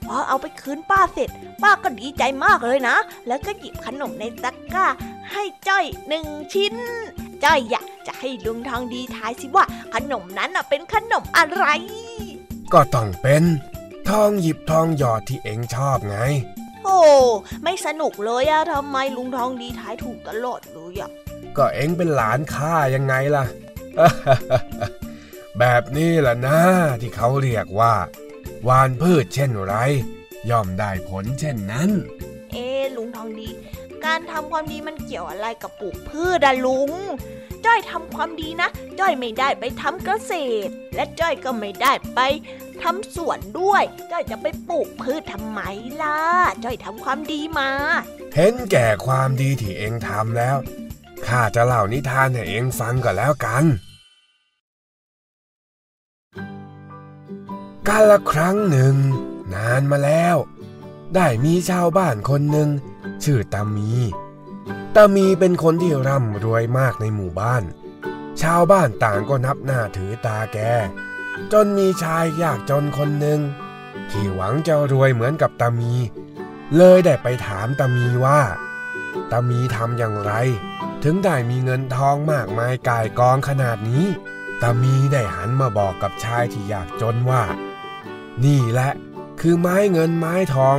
[0.06, 1.30] พอเอาไปคืนป้าเสร็จ
[1.62, 2.96] ป้าก็ดีใจมากเลยนะ
[3.26, 4.86] แล้วก็หยิบขนมในตะกร้า
[5.30, 6.74] ให้จ้อยหนึ่งชิ้น
[7.44, 11.66] จ้อยอยากจะให้ลุงทองดีทายสิว่า ขนมนั้นเป็นขนมอะไร
[12.72, 13.44] ก็ต้องเป็น
[14.08, 16.18] ทองหยิบทองหยอดที่เอ็งชอบไง
[16.84, 16.98] โอ้
[17.62, 21.10] ไม่สนุกเลยอะทำไมลุงทองดีทายถูกตลอดเลยอะ
[21.56, 23.44] ก็เอ็งเป็นหลานข้ายังไงล่ะ
[25.58, 26.60] แบบนี้ล่ะนะ
[27.00, 27.94] ที่เขาเรียกว่า
[28.68, 29.74] วานพืชเช่นไร
[30.50, 31.90] ย่อมได้ผลเช่นนั้น
[32.52, 33.48] เอ๊ลุงทองดี
[34.04, 36.92] การทำความดีมันเกี่ยวอะไรกับปลูกพืชอะลุง
[37.66, 38.68] จ้อยทำความดีนะ
[39.00, 40.32] จ้อยไม่ได้ไปทำเกษ
[40.66, 42.20] ตร และจ้อยก็ไม่ได้ไป
[42.82, 45.60] ทำสวนด้วย จ้อยจะไปปลูกพืชทำไม
[46.02, 46.18] ล่ะ
[46.64, 47.70] จ้อยทำความดีมา
[48.34, 50.56] เห็นแก่ความดีที่เองทำแล้ว
[51.26, 53.64] ข้าจะเล่านิทานให้เองฟังก็แล้วกัน
[57.88, 58.94] กาลครั้งหนึ่ง
[59.54, 60.36] นานมาแล้ว
[61.14, 62.68] ได้มีชาวบ้านคนหนึ่ง
[63.24, 63.92] ชื่อตามี
[64.96, 67.62] ตามีเป็นคนที่ร่ำรวยมากในหมู่บ้าน
[68.42, 70.58] ชาวบ้านต่างก็นับหน้าถือตาแก
[71.52, 73.40] จนมีชายยากจนคนหนึ่ง
[74.10, 75.92] ที่หวังจะรวยเหมือนกับตามี
[76.76, 78.40] เลยได้ไปถามตามีว่า
[79.32, 80.32] ตามีทำอย่างไร
[81.04, 84.04] ถึงได้มีเงินทองมากมายกายกองขนาดนี้
[84.62, 87.42] ตามีได้หันมาบอกกับชายที่ยากจนว่า
[88.44, 88.90] นี่แหละ
[89.40, 90.78] คือไม้เงินไม้ทอง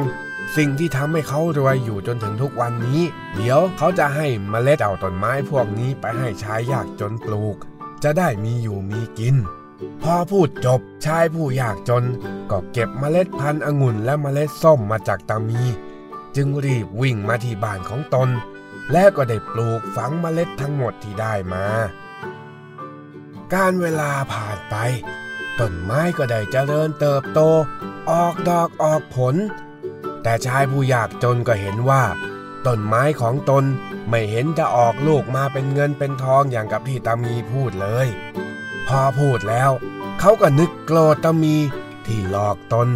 [0.57, 3.01] สิ่งที่ทำให้เขารวยอยู่จนถึงทุกวันนี้
[3.35, 7.55] เดี๋ยวเขาจะให้เมล็ดเอาต้นไม้พวกนี้ไปให้ชายยากจนปลูก
[8.03, 9.35] จะได้มีอยู่มีกิน
[10.03, 12.03] พอพูดจบชายผู้ยากจน
[12.51, 15.61] ก็เก็บเมล็ดพันธุ์องุ่นและเมล็ดส้มมาจากตามี
[16.35, 18.29] จึงรีบวิ่งมาที่บ้านของตน
[18.91, 21.65] และก็ได้ปลูกฝังเมล็ดทั้งหมดที่ได้มา
[23.53, 24.75] การเวลาผ่านไป
[25.59, 27.39] ต้นไม้ก็ได้เจริญเติบโต
[28.11, 29.35] ออกดอกออกผล
[30.23, 32.03] แต่ชายผู้ยากจนก็เห็นว่า
[32.65, 33.63] ต้นไม้ของตน
[34.09, 38.07] ไม่เห็นจะออกลูกมาเป็นเงินเป็นทองอย่างกับที่ตามีพูดเลย
[38.87, 39.71] พอพูดแล้ว
[40.19, 41.55] เขาก็นึกโกรธตามี
[42.05, 42.89] ที่หลอกตน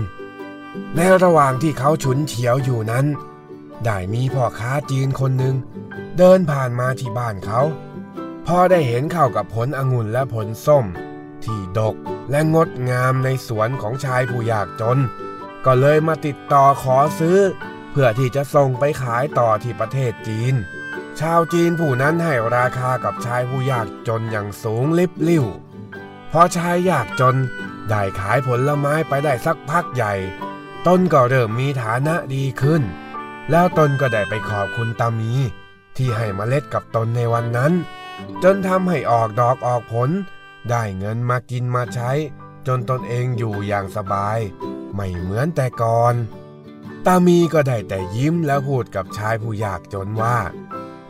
[0.95, 3.05] ในระหว่างที่เขาฉุนเฉียวอยู่นั้น
[3.86, 5.55] ได้มีพ่อค้าจีนคนหนึ่ง
[6.18, 7.62] เดินผ่านมาที่บ้านเขา
[8.47, 10.86] พอได้เห็นเข้ากับผลองุ่นและผลส้ม
[11.46, 11.96] ที่ดก
[12.32, 15.00] และงดงามในสวนของชายผู้ยากจน
[15.66, 17.40] ก็เลยมาติดต่อขอซื้อ
[17.92, 20.56] เพื่อที่จะส่งไปขายต่อที่ประเทศจีน
[21.20, 25.46] ชาวจีนผู้นั้นให้ราคากับชายผู้ยากจนอย่างสูงลิบลิ่ว
[26.32, 27.36] พอชายยากจน
[27.90, 30.14] ได้ขายผลไม้ไปได้สักพักใหญ่
[30.88, 32.84] ต้นก็เริ่มมีฐานะดีขึ้น
[33.52, 35.32] แล้วตนก็ได้ไปขอบคุณตามี
[35.98, 37.74] ที่ให้มเมล็ดกับตนในวันนั้น
[38.44, 40.10] จนทำให้ออกดอกออกผล
[40.70, 42.12] ได้เงินมากินมาใช้
[42.68, 44.39] จนตนเองอยู่อย่างสบาย
[44.95, 46.16] ไม่เหมือนแต่ก่อน
[47.05, 50.38] ตามีก็ได้แต่ยิ้มแล้วพูดกับชายผู้ยากจนว่า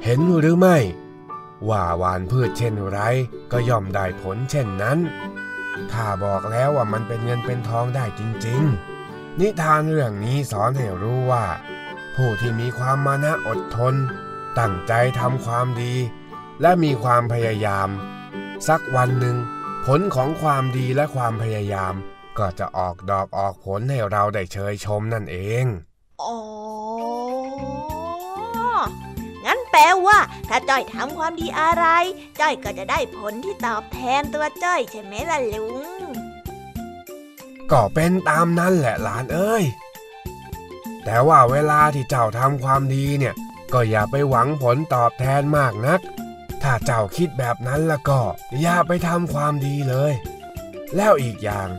[0.04, 0.78] เห็นหรือไม่
[1.70, 3.00] ว่าหวานพืชเช่นไร
[3.52, 5.00] ก็ย่อมได้ผลเช่นนั้น
[5.92, 8.62] ข้าบอกแล้วว่ามันเป็นเงินเป็นทองได้จริง
[9.02, 11.46] ๆ นิทานเรื่องนี้สอนให้รู้ว่า
[12.16, 13.96] ผู้ที่มีความมานะอดทน
[14.60, 15.94] ตั้งใจทำความดี
[16.62, 17.90] และมีความพยายาม
[18.68, 19.38] สักวันหนึ่ง
[19.86, 21.94] ผลของความดีและความพยายาม
[22.38, 25.66] ก็จะออกดอกออกผลให้เราได้เชยชมนั่นเอง
[26.22, 26.38] อ๋อ
[29.46, 31.86] งั้นแปลว่า ถ้าจ้อยทำความดีอะไร
[32.40, 35.68] จ้อยก็จะได้ผลที่ตอบแทนตัวจ้อยใช่ไหมล่ะลุ
[36.02, 36.04] ง
[37.72, 39.64] ก็เป็นตามนั้นแหละหลานเอ้ย
[41.06, 43.34] แต่ว่าเวลาที่เจ้าทำความดีเนี่ย
[43.74, 46.00] ก็อย่าไปหวังผลตอบแทนมากนัก
[46.64, 48.20] ถ้าเจ้าคิดแบบนั้นล้วก็
[48.62, 50.14] อย่าไปทำความดีเลย
[50.96, 51.70] แล้วอีกอย่าง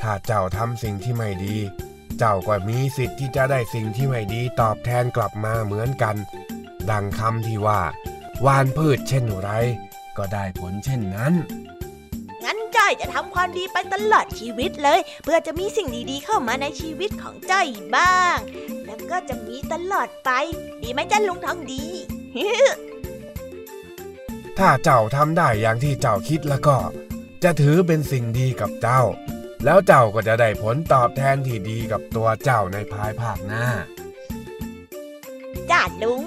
[0.00, 1.56] ถ้าเจ้าทำสิ่งที่ไม่ดี
[2.18, 6.16] เจ้าก็มีสิทธิ์ที่จะได้สิ่งที่ไม่ดีตอบแทนกลับมาเหมือนกัน
[6.90, 7.80] ดังคำที่ว่า
[8.46, 9.50] วานพืชเช่นไร
[10.16, 11.34] ก็ได้ผลเช่นนั้น
[12.44, 18.36] งั้นจ้อยจะทำความดีไปตลอดชีวิตเลย เพื่อจะมีสิ่งดีๆเข้ามาในชีวิตของจ้อยบ้าง
[18.86, 20.30] แล้วก็จะมีตลอดไป
[20.82, 21.84] ดีไหมจ้าลุงทองดี
[24.58, 26.78] ถ้าเจ้าทำได้อย่างที่เจ้าคิดแล้วก็
[27.42, 29.02] จะถือเป็นสิ่งดีกับเจ้า
[29.64, 33.66] แล้วเจ้าก็จะได้ผลตอบแทนที่ดีกับตัวเจ้าในภายภาคหน้า
[35.70, 36.24] จ้าลุง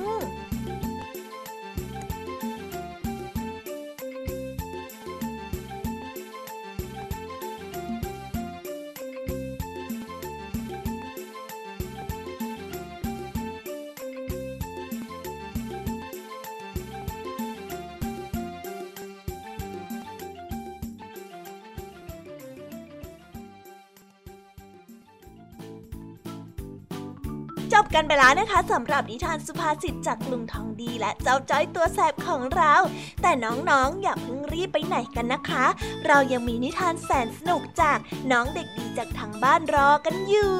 [27.74, 32.74] จบกันไปแล้วนะคะสำหรับนิทานสุภาษิตจากลุงทองดีและเจ้าจ้อยตัวแสบของเรา
[33.22, 35.66] แต่น้องๆอย่าเพิ่งรีบไปไหนกันนะคะ
[36.08, 37.98] เรายังมีนิทานแสนสนุกจาก
[38.32, 40.56] น้องเด็กดีจากทางบ้านรอกันอยู่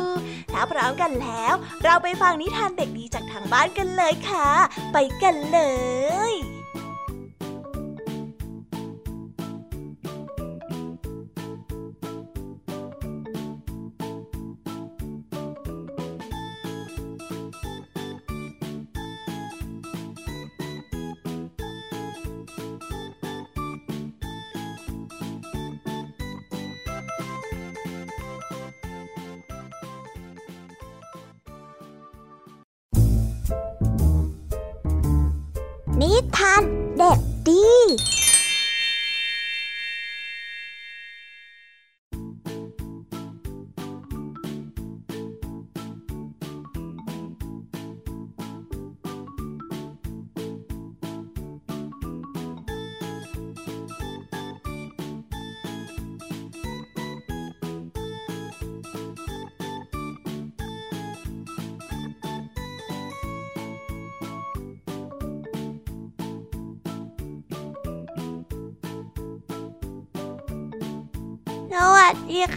[0.54, 1.54] ถ้าพร้อมกันแล้ว
[1.84, 4.50] เราไปฟังนิทานเด็กดีจากทางบ้านกันเลยค่ะ
[4.94, 5.60] ไปกันเล
[6.32, 6.34] ย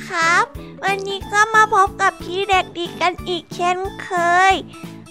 [0.07, 0.45] ครับ
[0.85, 4.11] วันนี้ก็มาพบกับพี่เด็กดีกันอีกเช่นเค
[4.53, 4.55] ย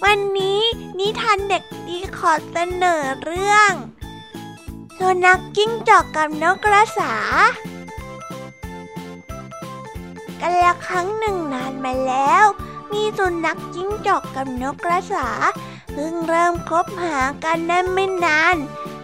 [0.04, 0.60] วันนี้
[0.98, 3.72] นิทานเด็กดีขอเสนอเรื่อง
[4.98, 7.14] สุนัขกิ้งจอกกับนกกระสา
[10.40, 12.44] กันละครั้งหนึ่งนานมาแล้ว
[12.92, 15.28] มีสุนัขจิ้งจอกกับนกกระสา
[15.92, 18.56] เพิ่งเริ่มคบหากันได้ไม่นาน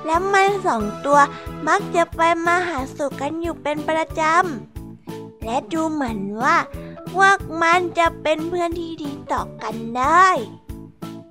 [0.05, 1.21] และมันสองตัว
[1.67, 4.80] มักจะไปมาหาสู่กันอยู่เป็นประจำ
[5.51, 6.57] และดูเหมือนว่า
[7.13, 10.29] พวกมันจะเป็นเพื่อนที่ดีต่อกันได้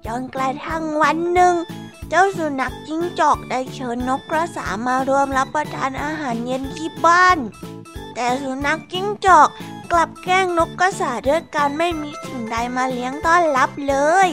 [0.06, 1.54] จนกระทั่งวันหนึ่ง
[2.10, 7.38] เจ้าสุนัขจิ้งจอกได้เชิญนกกระสามารวมรับประทานอาหารเย็นที่บ้าน
[8.16, 9.50] แต่สุนัขจิ้งจอก
[9.92, 13.96] กลับแกล้งนกกระสาด้วยการไม่มีสิ่งใดมาเลี้ยงต้อนรับเล
[14.28, 14.30] ย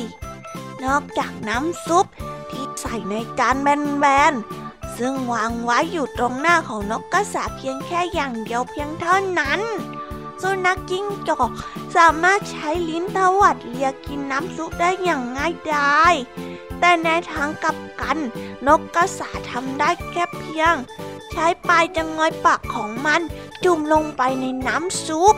[0.85, 2.07] นอกจากน้ำซุป
[2.51, 4.66] ที่ใส่ในจานแบนๆ
[4.99, 9.61] ซึ่งวางไว้อยู่ตรงหน้าของนกกระสาเพียงแค่อย่างเดียวเพียงเท่านั้น
[10.43, 11.51] สุนัขจิ้งจอก
[11.97, 16.15] สามารถใช้ลิ้นตวัดเลียกินน้ำซุปได้อย่างง่ายดาย
[16.81, 18.19] แต่ในทางกลับกัน
[18.67, 20.75] นกกระสาทำได้แค่เพียง
[21.31, 23.21] ใช้ปลายจงอยปากของมัน
[23.65, 25.35] จุ่มลงไปในน้ำซุป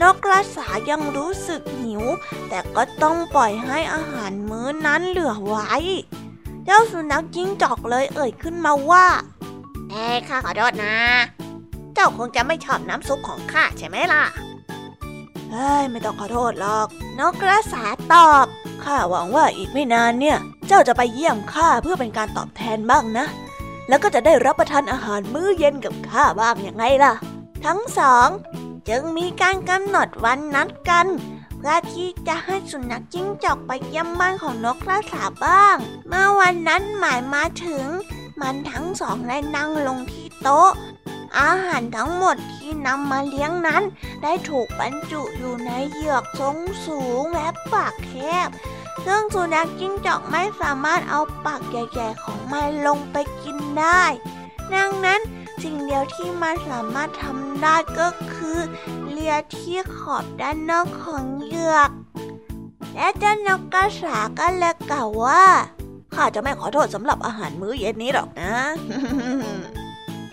[0.00, 2.02] นกกระสายังรู้สึกหิว
[2.48, 5.74] แต่ก็ต้องปล่อยให้อาหารมื้อนั้นเหลือไว้
[6.66, 9.06] เจ้าสุนัขจิ้งจอกเลยเอ่ยขึ้นมาว่า
[9.90, 10.96] เอ้ข้าขอโทษนะ
[11.94, 14.24] เจ้าคงจะไม่ชอบน้ำซุปของข้าใช่ไหมล่ะ
[15.50, 16.88] เฮ้ยไม่ต้องขอโทษหรอก
[17.18, 18.46] นกกระสาตอบ
[18.84, 20.38] ข้าหวังว่าอีกไม่นานเนี่ย
[20.68, 23.26] เจ้าจะไปเยี่ยมข้าเพื่อเป็นการตอบแทนบ้างนะ
[23.88, 27.12] แล้วก็จะได้รับประทานอาหารมื้อเย็นกับข้าบ้างยังไงล่ะ
[27.64, 28.28] ทั้งสอง
[28.88, 31.06] จึงมีการกำหนดวันนัดกัน
[31.64, 35.76] เพื่อที่จะให้สุนัขจิ้งจอกไปเยี่ยมบ้านของนกกระสาบ้าง
[36.08, 37.84] เมื่อวันนั้นหมายมาถึง
[38.40, 40.70] มันทั้งสองได้นั่งลงที่โต๊ะ
[41.38, 43.82] อาหารทั้งหมดที่นำมาเลี้ยงนั้น
[44.22, 46.56] ได้ถูกบรรจุอยู่ในเหยือกทรง
[46.86, 48.12] สูงและปากแค
[48.46, 48.48] บ
[49.04, 54.02] ซึ่งสุนัขจิ้งจอกไม่สามารถเอาปากใหญ่ๆของมันลงไปกินได้
[54.74, 55.20] ดังนั้น
[55.62, 58.58] สิ่งเดียวที่มันสามารถทำได้ก็คือ
[59.24, 61.90] ลียที่ขอบด้านนอกของเหยือก
[62.94, 65.44] และเจ้านกกระสาก็เลยกล่าวว่า
[66.14, 68.54] ข้าจะไม่ขอโทษสำหรับอาหารมื้อเย็นนี้หรอกนะ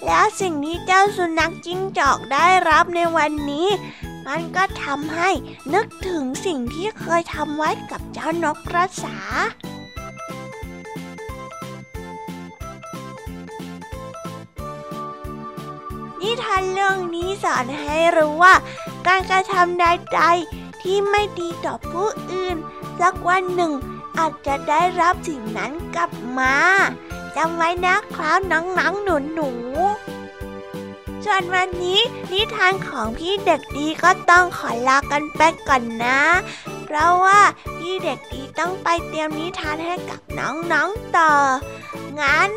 [0.06, 3.68] แล้วสิ่งที่เจ้าสุนัขจิ้งจอกได้รับในวันนี้
[4.28, 5.30] มันก็ทำให้
[5.74, 9.18] นึกถึงสิ่งที่เคยทำไว้กับเจ้านกกระสา
[16.44, 18.54] ทานเรื่องนี้สอนให้รู้ว่า
[19.08, 22.58] การกระทำใดๆที่ไม่ดีต่อผู้อื่น
[23.00, 23.74] สักวันหนึ่ง
[24.18, 26.56] อาจจะได้รับสิ่งนั้นกลับมา
[27.36, 29.04] จำไว้นะครับน้องๆ
[29.34, 32.00] หนูๆส่วนวันนี้
[32.32, 36.20] นิทานของพี่เด็กดีก็ต้องขอลากันไปก่อนนะ
[36.86, 37.40] เพราะว่า
[37.78, 41.34] พี่เด็กดีต้องไปเตรียมนิทานให้กับน้องๆต่อ
[42.20, 42.50] งั้น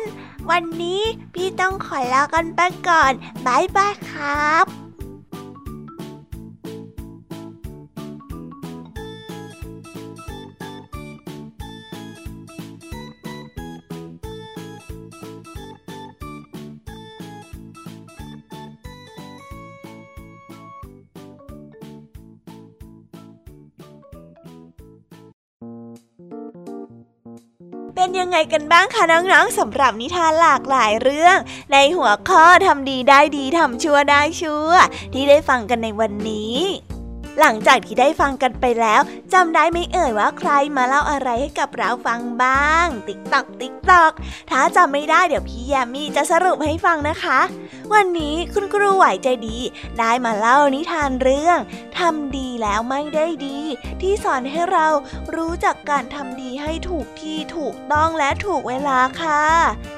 [0.49, 1.01] วันนี้
[1.33, 3.11] พี่ต้องขอลากันไปก่อน
[3.45, 4.84] บายบายครับ
[28.19, 31.37] ยังไงกันบ้างคะน้องๆสำหรับนิทานหลากหลายเรื่อง
[31.73, 34.71] ในหัวข้อทำดีได้ดีทำชั่วได้ชั่ว
[35.13, 36.57] ที่ได้ฟังกันในวันนี้
[37.39, 39.01] หลังจากที่ได้ฟังกันไปแล้ว
[39.33, 44.11] จำได้ไหมเอ่ยว่าใครมาเล่าอะไรให้กับเราฟังบ้าง ติ๊กตอกติ๊กตอก
[44.49, 47.39] ถ้าจำไม่ได้เดี๋ยวพี่แยมมี่จะสรุปให้ฟังนะคะ
[47.93, 49.57] วันนี้คุณครูไหวใจดี
[49.97, 51.59] ได้มาเล่านิทานเรื่อง
[51.99, 53.59] ทำดีแล้วไม่ได้ดี
[54.01, 54.87] ที่สอนให้เรา
[55.35, 59.43] รู้จักการทำดีให้ถูกที่ถูกต้องและถูกเวลาค่ะ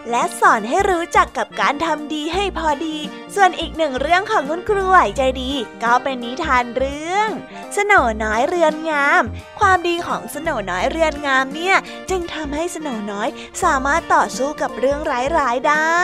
[0.09, 2.97] และสอนให้รู้จักกับการทำดีให้พอดี
[3.35, 5.51] ส่วนอีกหนึ่งเรื่องของคุณครูไหวใจดี
[5.83, 7.29] ก็เป็นนิทานเรื่อง
[7.75, 9.23] สโหนน้อยเรือนงาม
[9.59, 11.75] ความดีของสโหนน้อยเรือนงามเนี่ย
[12.09, 13.29] จึงทำให้สโหนน้อย
[13.63, 14.99] สามารถต่อสู้กับเรื่อง
[15.38, 16.03] ร้ายๆได้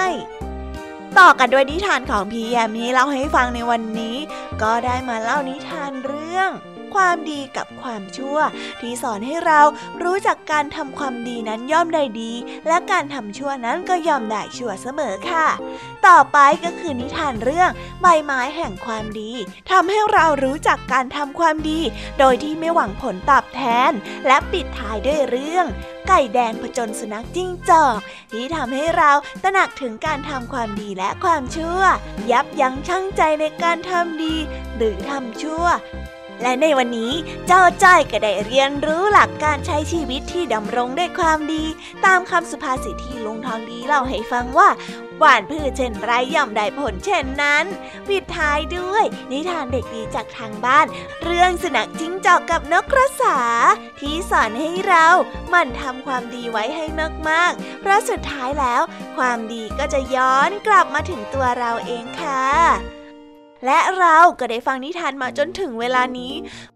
[1.19, 4.17] ต่อกันด้วยนิทานของพี่แยมมี่เล่าให้ฟังในวันนี้
[4.61, 6.49] ก็ได้มาเล่านิทานเรื่อง
[6.93, 8.37] ความดีกับความชั่ว
[8.81, 9.61] ที่สอนให้เรา
[10.03, 12.31] รู้จักการทำความดีนั้นย่อมได้ดี
[12.67, 15.47] และการทำชั่วนั้นก็ย่อมได้ชั่วเสมอค่ะ
[16.07, 17.69] ต่อไปก็คือนิทานเรื่อง
[18.01, 19.31] ใบไม้แห่งความดี
[19.71, 21.79] ทำให้เรารู้จักการทำความดี
[22.19, 23.91] โดยที่ไม่หวังผลตอบแทน
[24.27, 25.65] และปิดท้ายด้วยเรื่อง
[26.07, 27.97] ไก่แดงผจญสุนัขจิ้งจอก
[28.31, 29.11] ที่ทำให้เรา
[29.43, 31.81] ตระหนักถึงการทำความดีและความชั่ว
[32.31, 34.35] ยับยั้งชั่งใจในการทำดี
[34.75, 35.65] หรือทำชั่ว
[36.41, 37.13] และในวันนี้
[37.47, 41.63] เจ้าจ้อยก็ได้เรียนรู้หลักการใช้ชีวิตที่ดำรงด้วยความดี
[42.05, 44.69] ตามคำสุภาษิตที่ลุงทองดีเล่าให้ฟังว่า
[45.19, 47.65] หวานพืชเช่นไรย่อมได้ผลเช่นนั้น
[48.07, 50.85] ปิดท้ายด้วย นิทานเด็กดีจากทางบ้าน
[51.23, 53.39] เรื่องสุนัขจิ้งจอกกับนกกระสา
[53.99, 55.07] ที่สอนให้เรา
[55.49, 56.85] หมั่นทำความดีไว้ให้
[57.29, 58.81] มากๆ เพราะสุดท้ายแล้ว
[59.17, 63.02] ความดีก็จะย้อนกลับมาถึงตัวเราเองค่ะ
[63.65, 66.33] และเราก็ได้ฟังนิทานมาจนถึงเวลานี้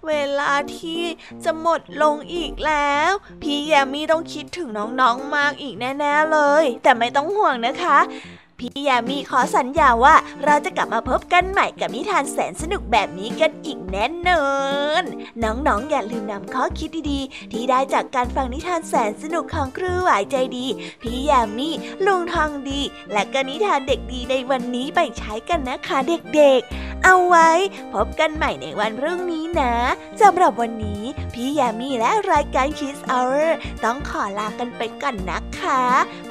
[0.07, 1.01] เวลาที่
[1.43, 3.11] จะหมดลงอีกแล้ว
[3.41, 7.97] พี่แยมมี่ต้องคิดถึงน้องๆมากอีกแน่ๆเลย แต่ไม่ต้องห่วงนะคะ
[8.59, 14.47] พี่ยามีขอสัญญาว่าเราจะกลับมาพบกันใหม่กับนิทานแสนสนุกแบบนี้กันอีกแน่นอ
[15.01, 15.03] น
[15.43, 20.65] น้องๆอย่าลืมนำข้อคิดดีๆ ที่ได้จากการฟังนิทานแสนสนุกของครูหวายใจดี
[21.01, 21.69] พี่ยามี
[22.05, 22.81] ลุงทองดี
[23.11, 25.97] และก็นิทานเด็กดีในวันนี้ไปใช้กันนะคะ
[26.35, 27.49] เด็กๆ เอาไว้
[27.93, 29.73] พบกันใหม่ในวันพรุ่งนี้นะ
[30.21, 31.03] สำหรับวันนี้
[31.33, 33.47] พี่ยามีและรายการ Kiss Hour
[33.83, 35.81] ต้องขอลากันไปก่อนนะคะ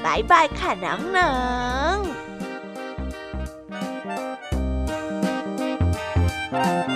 [0.04, 1.34] บายบายค่ะน้อ
[1.94, 2.15] งๆ
[6.57, 6.95] Thank you.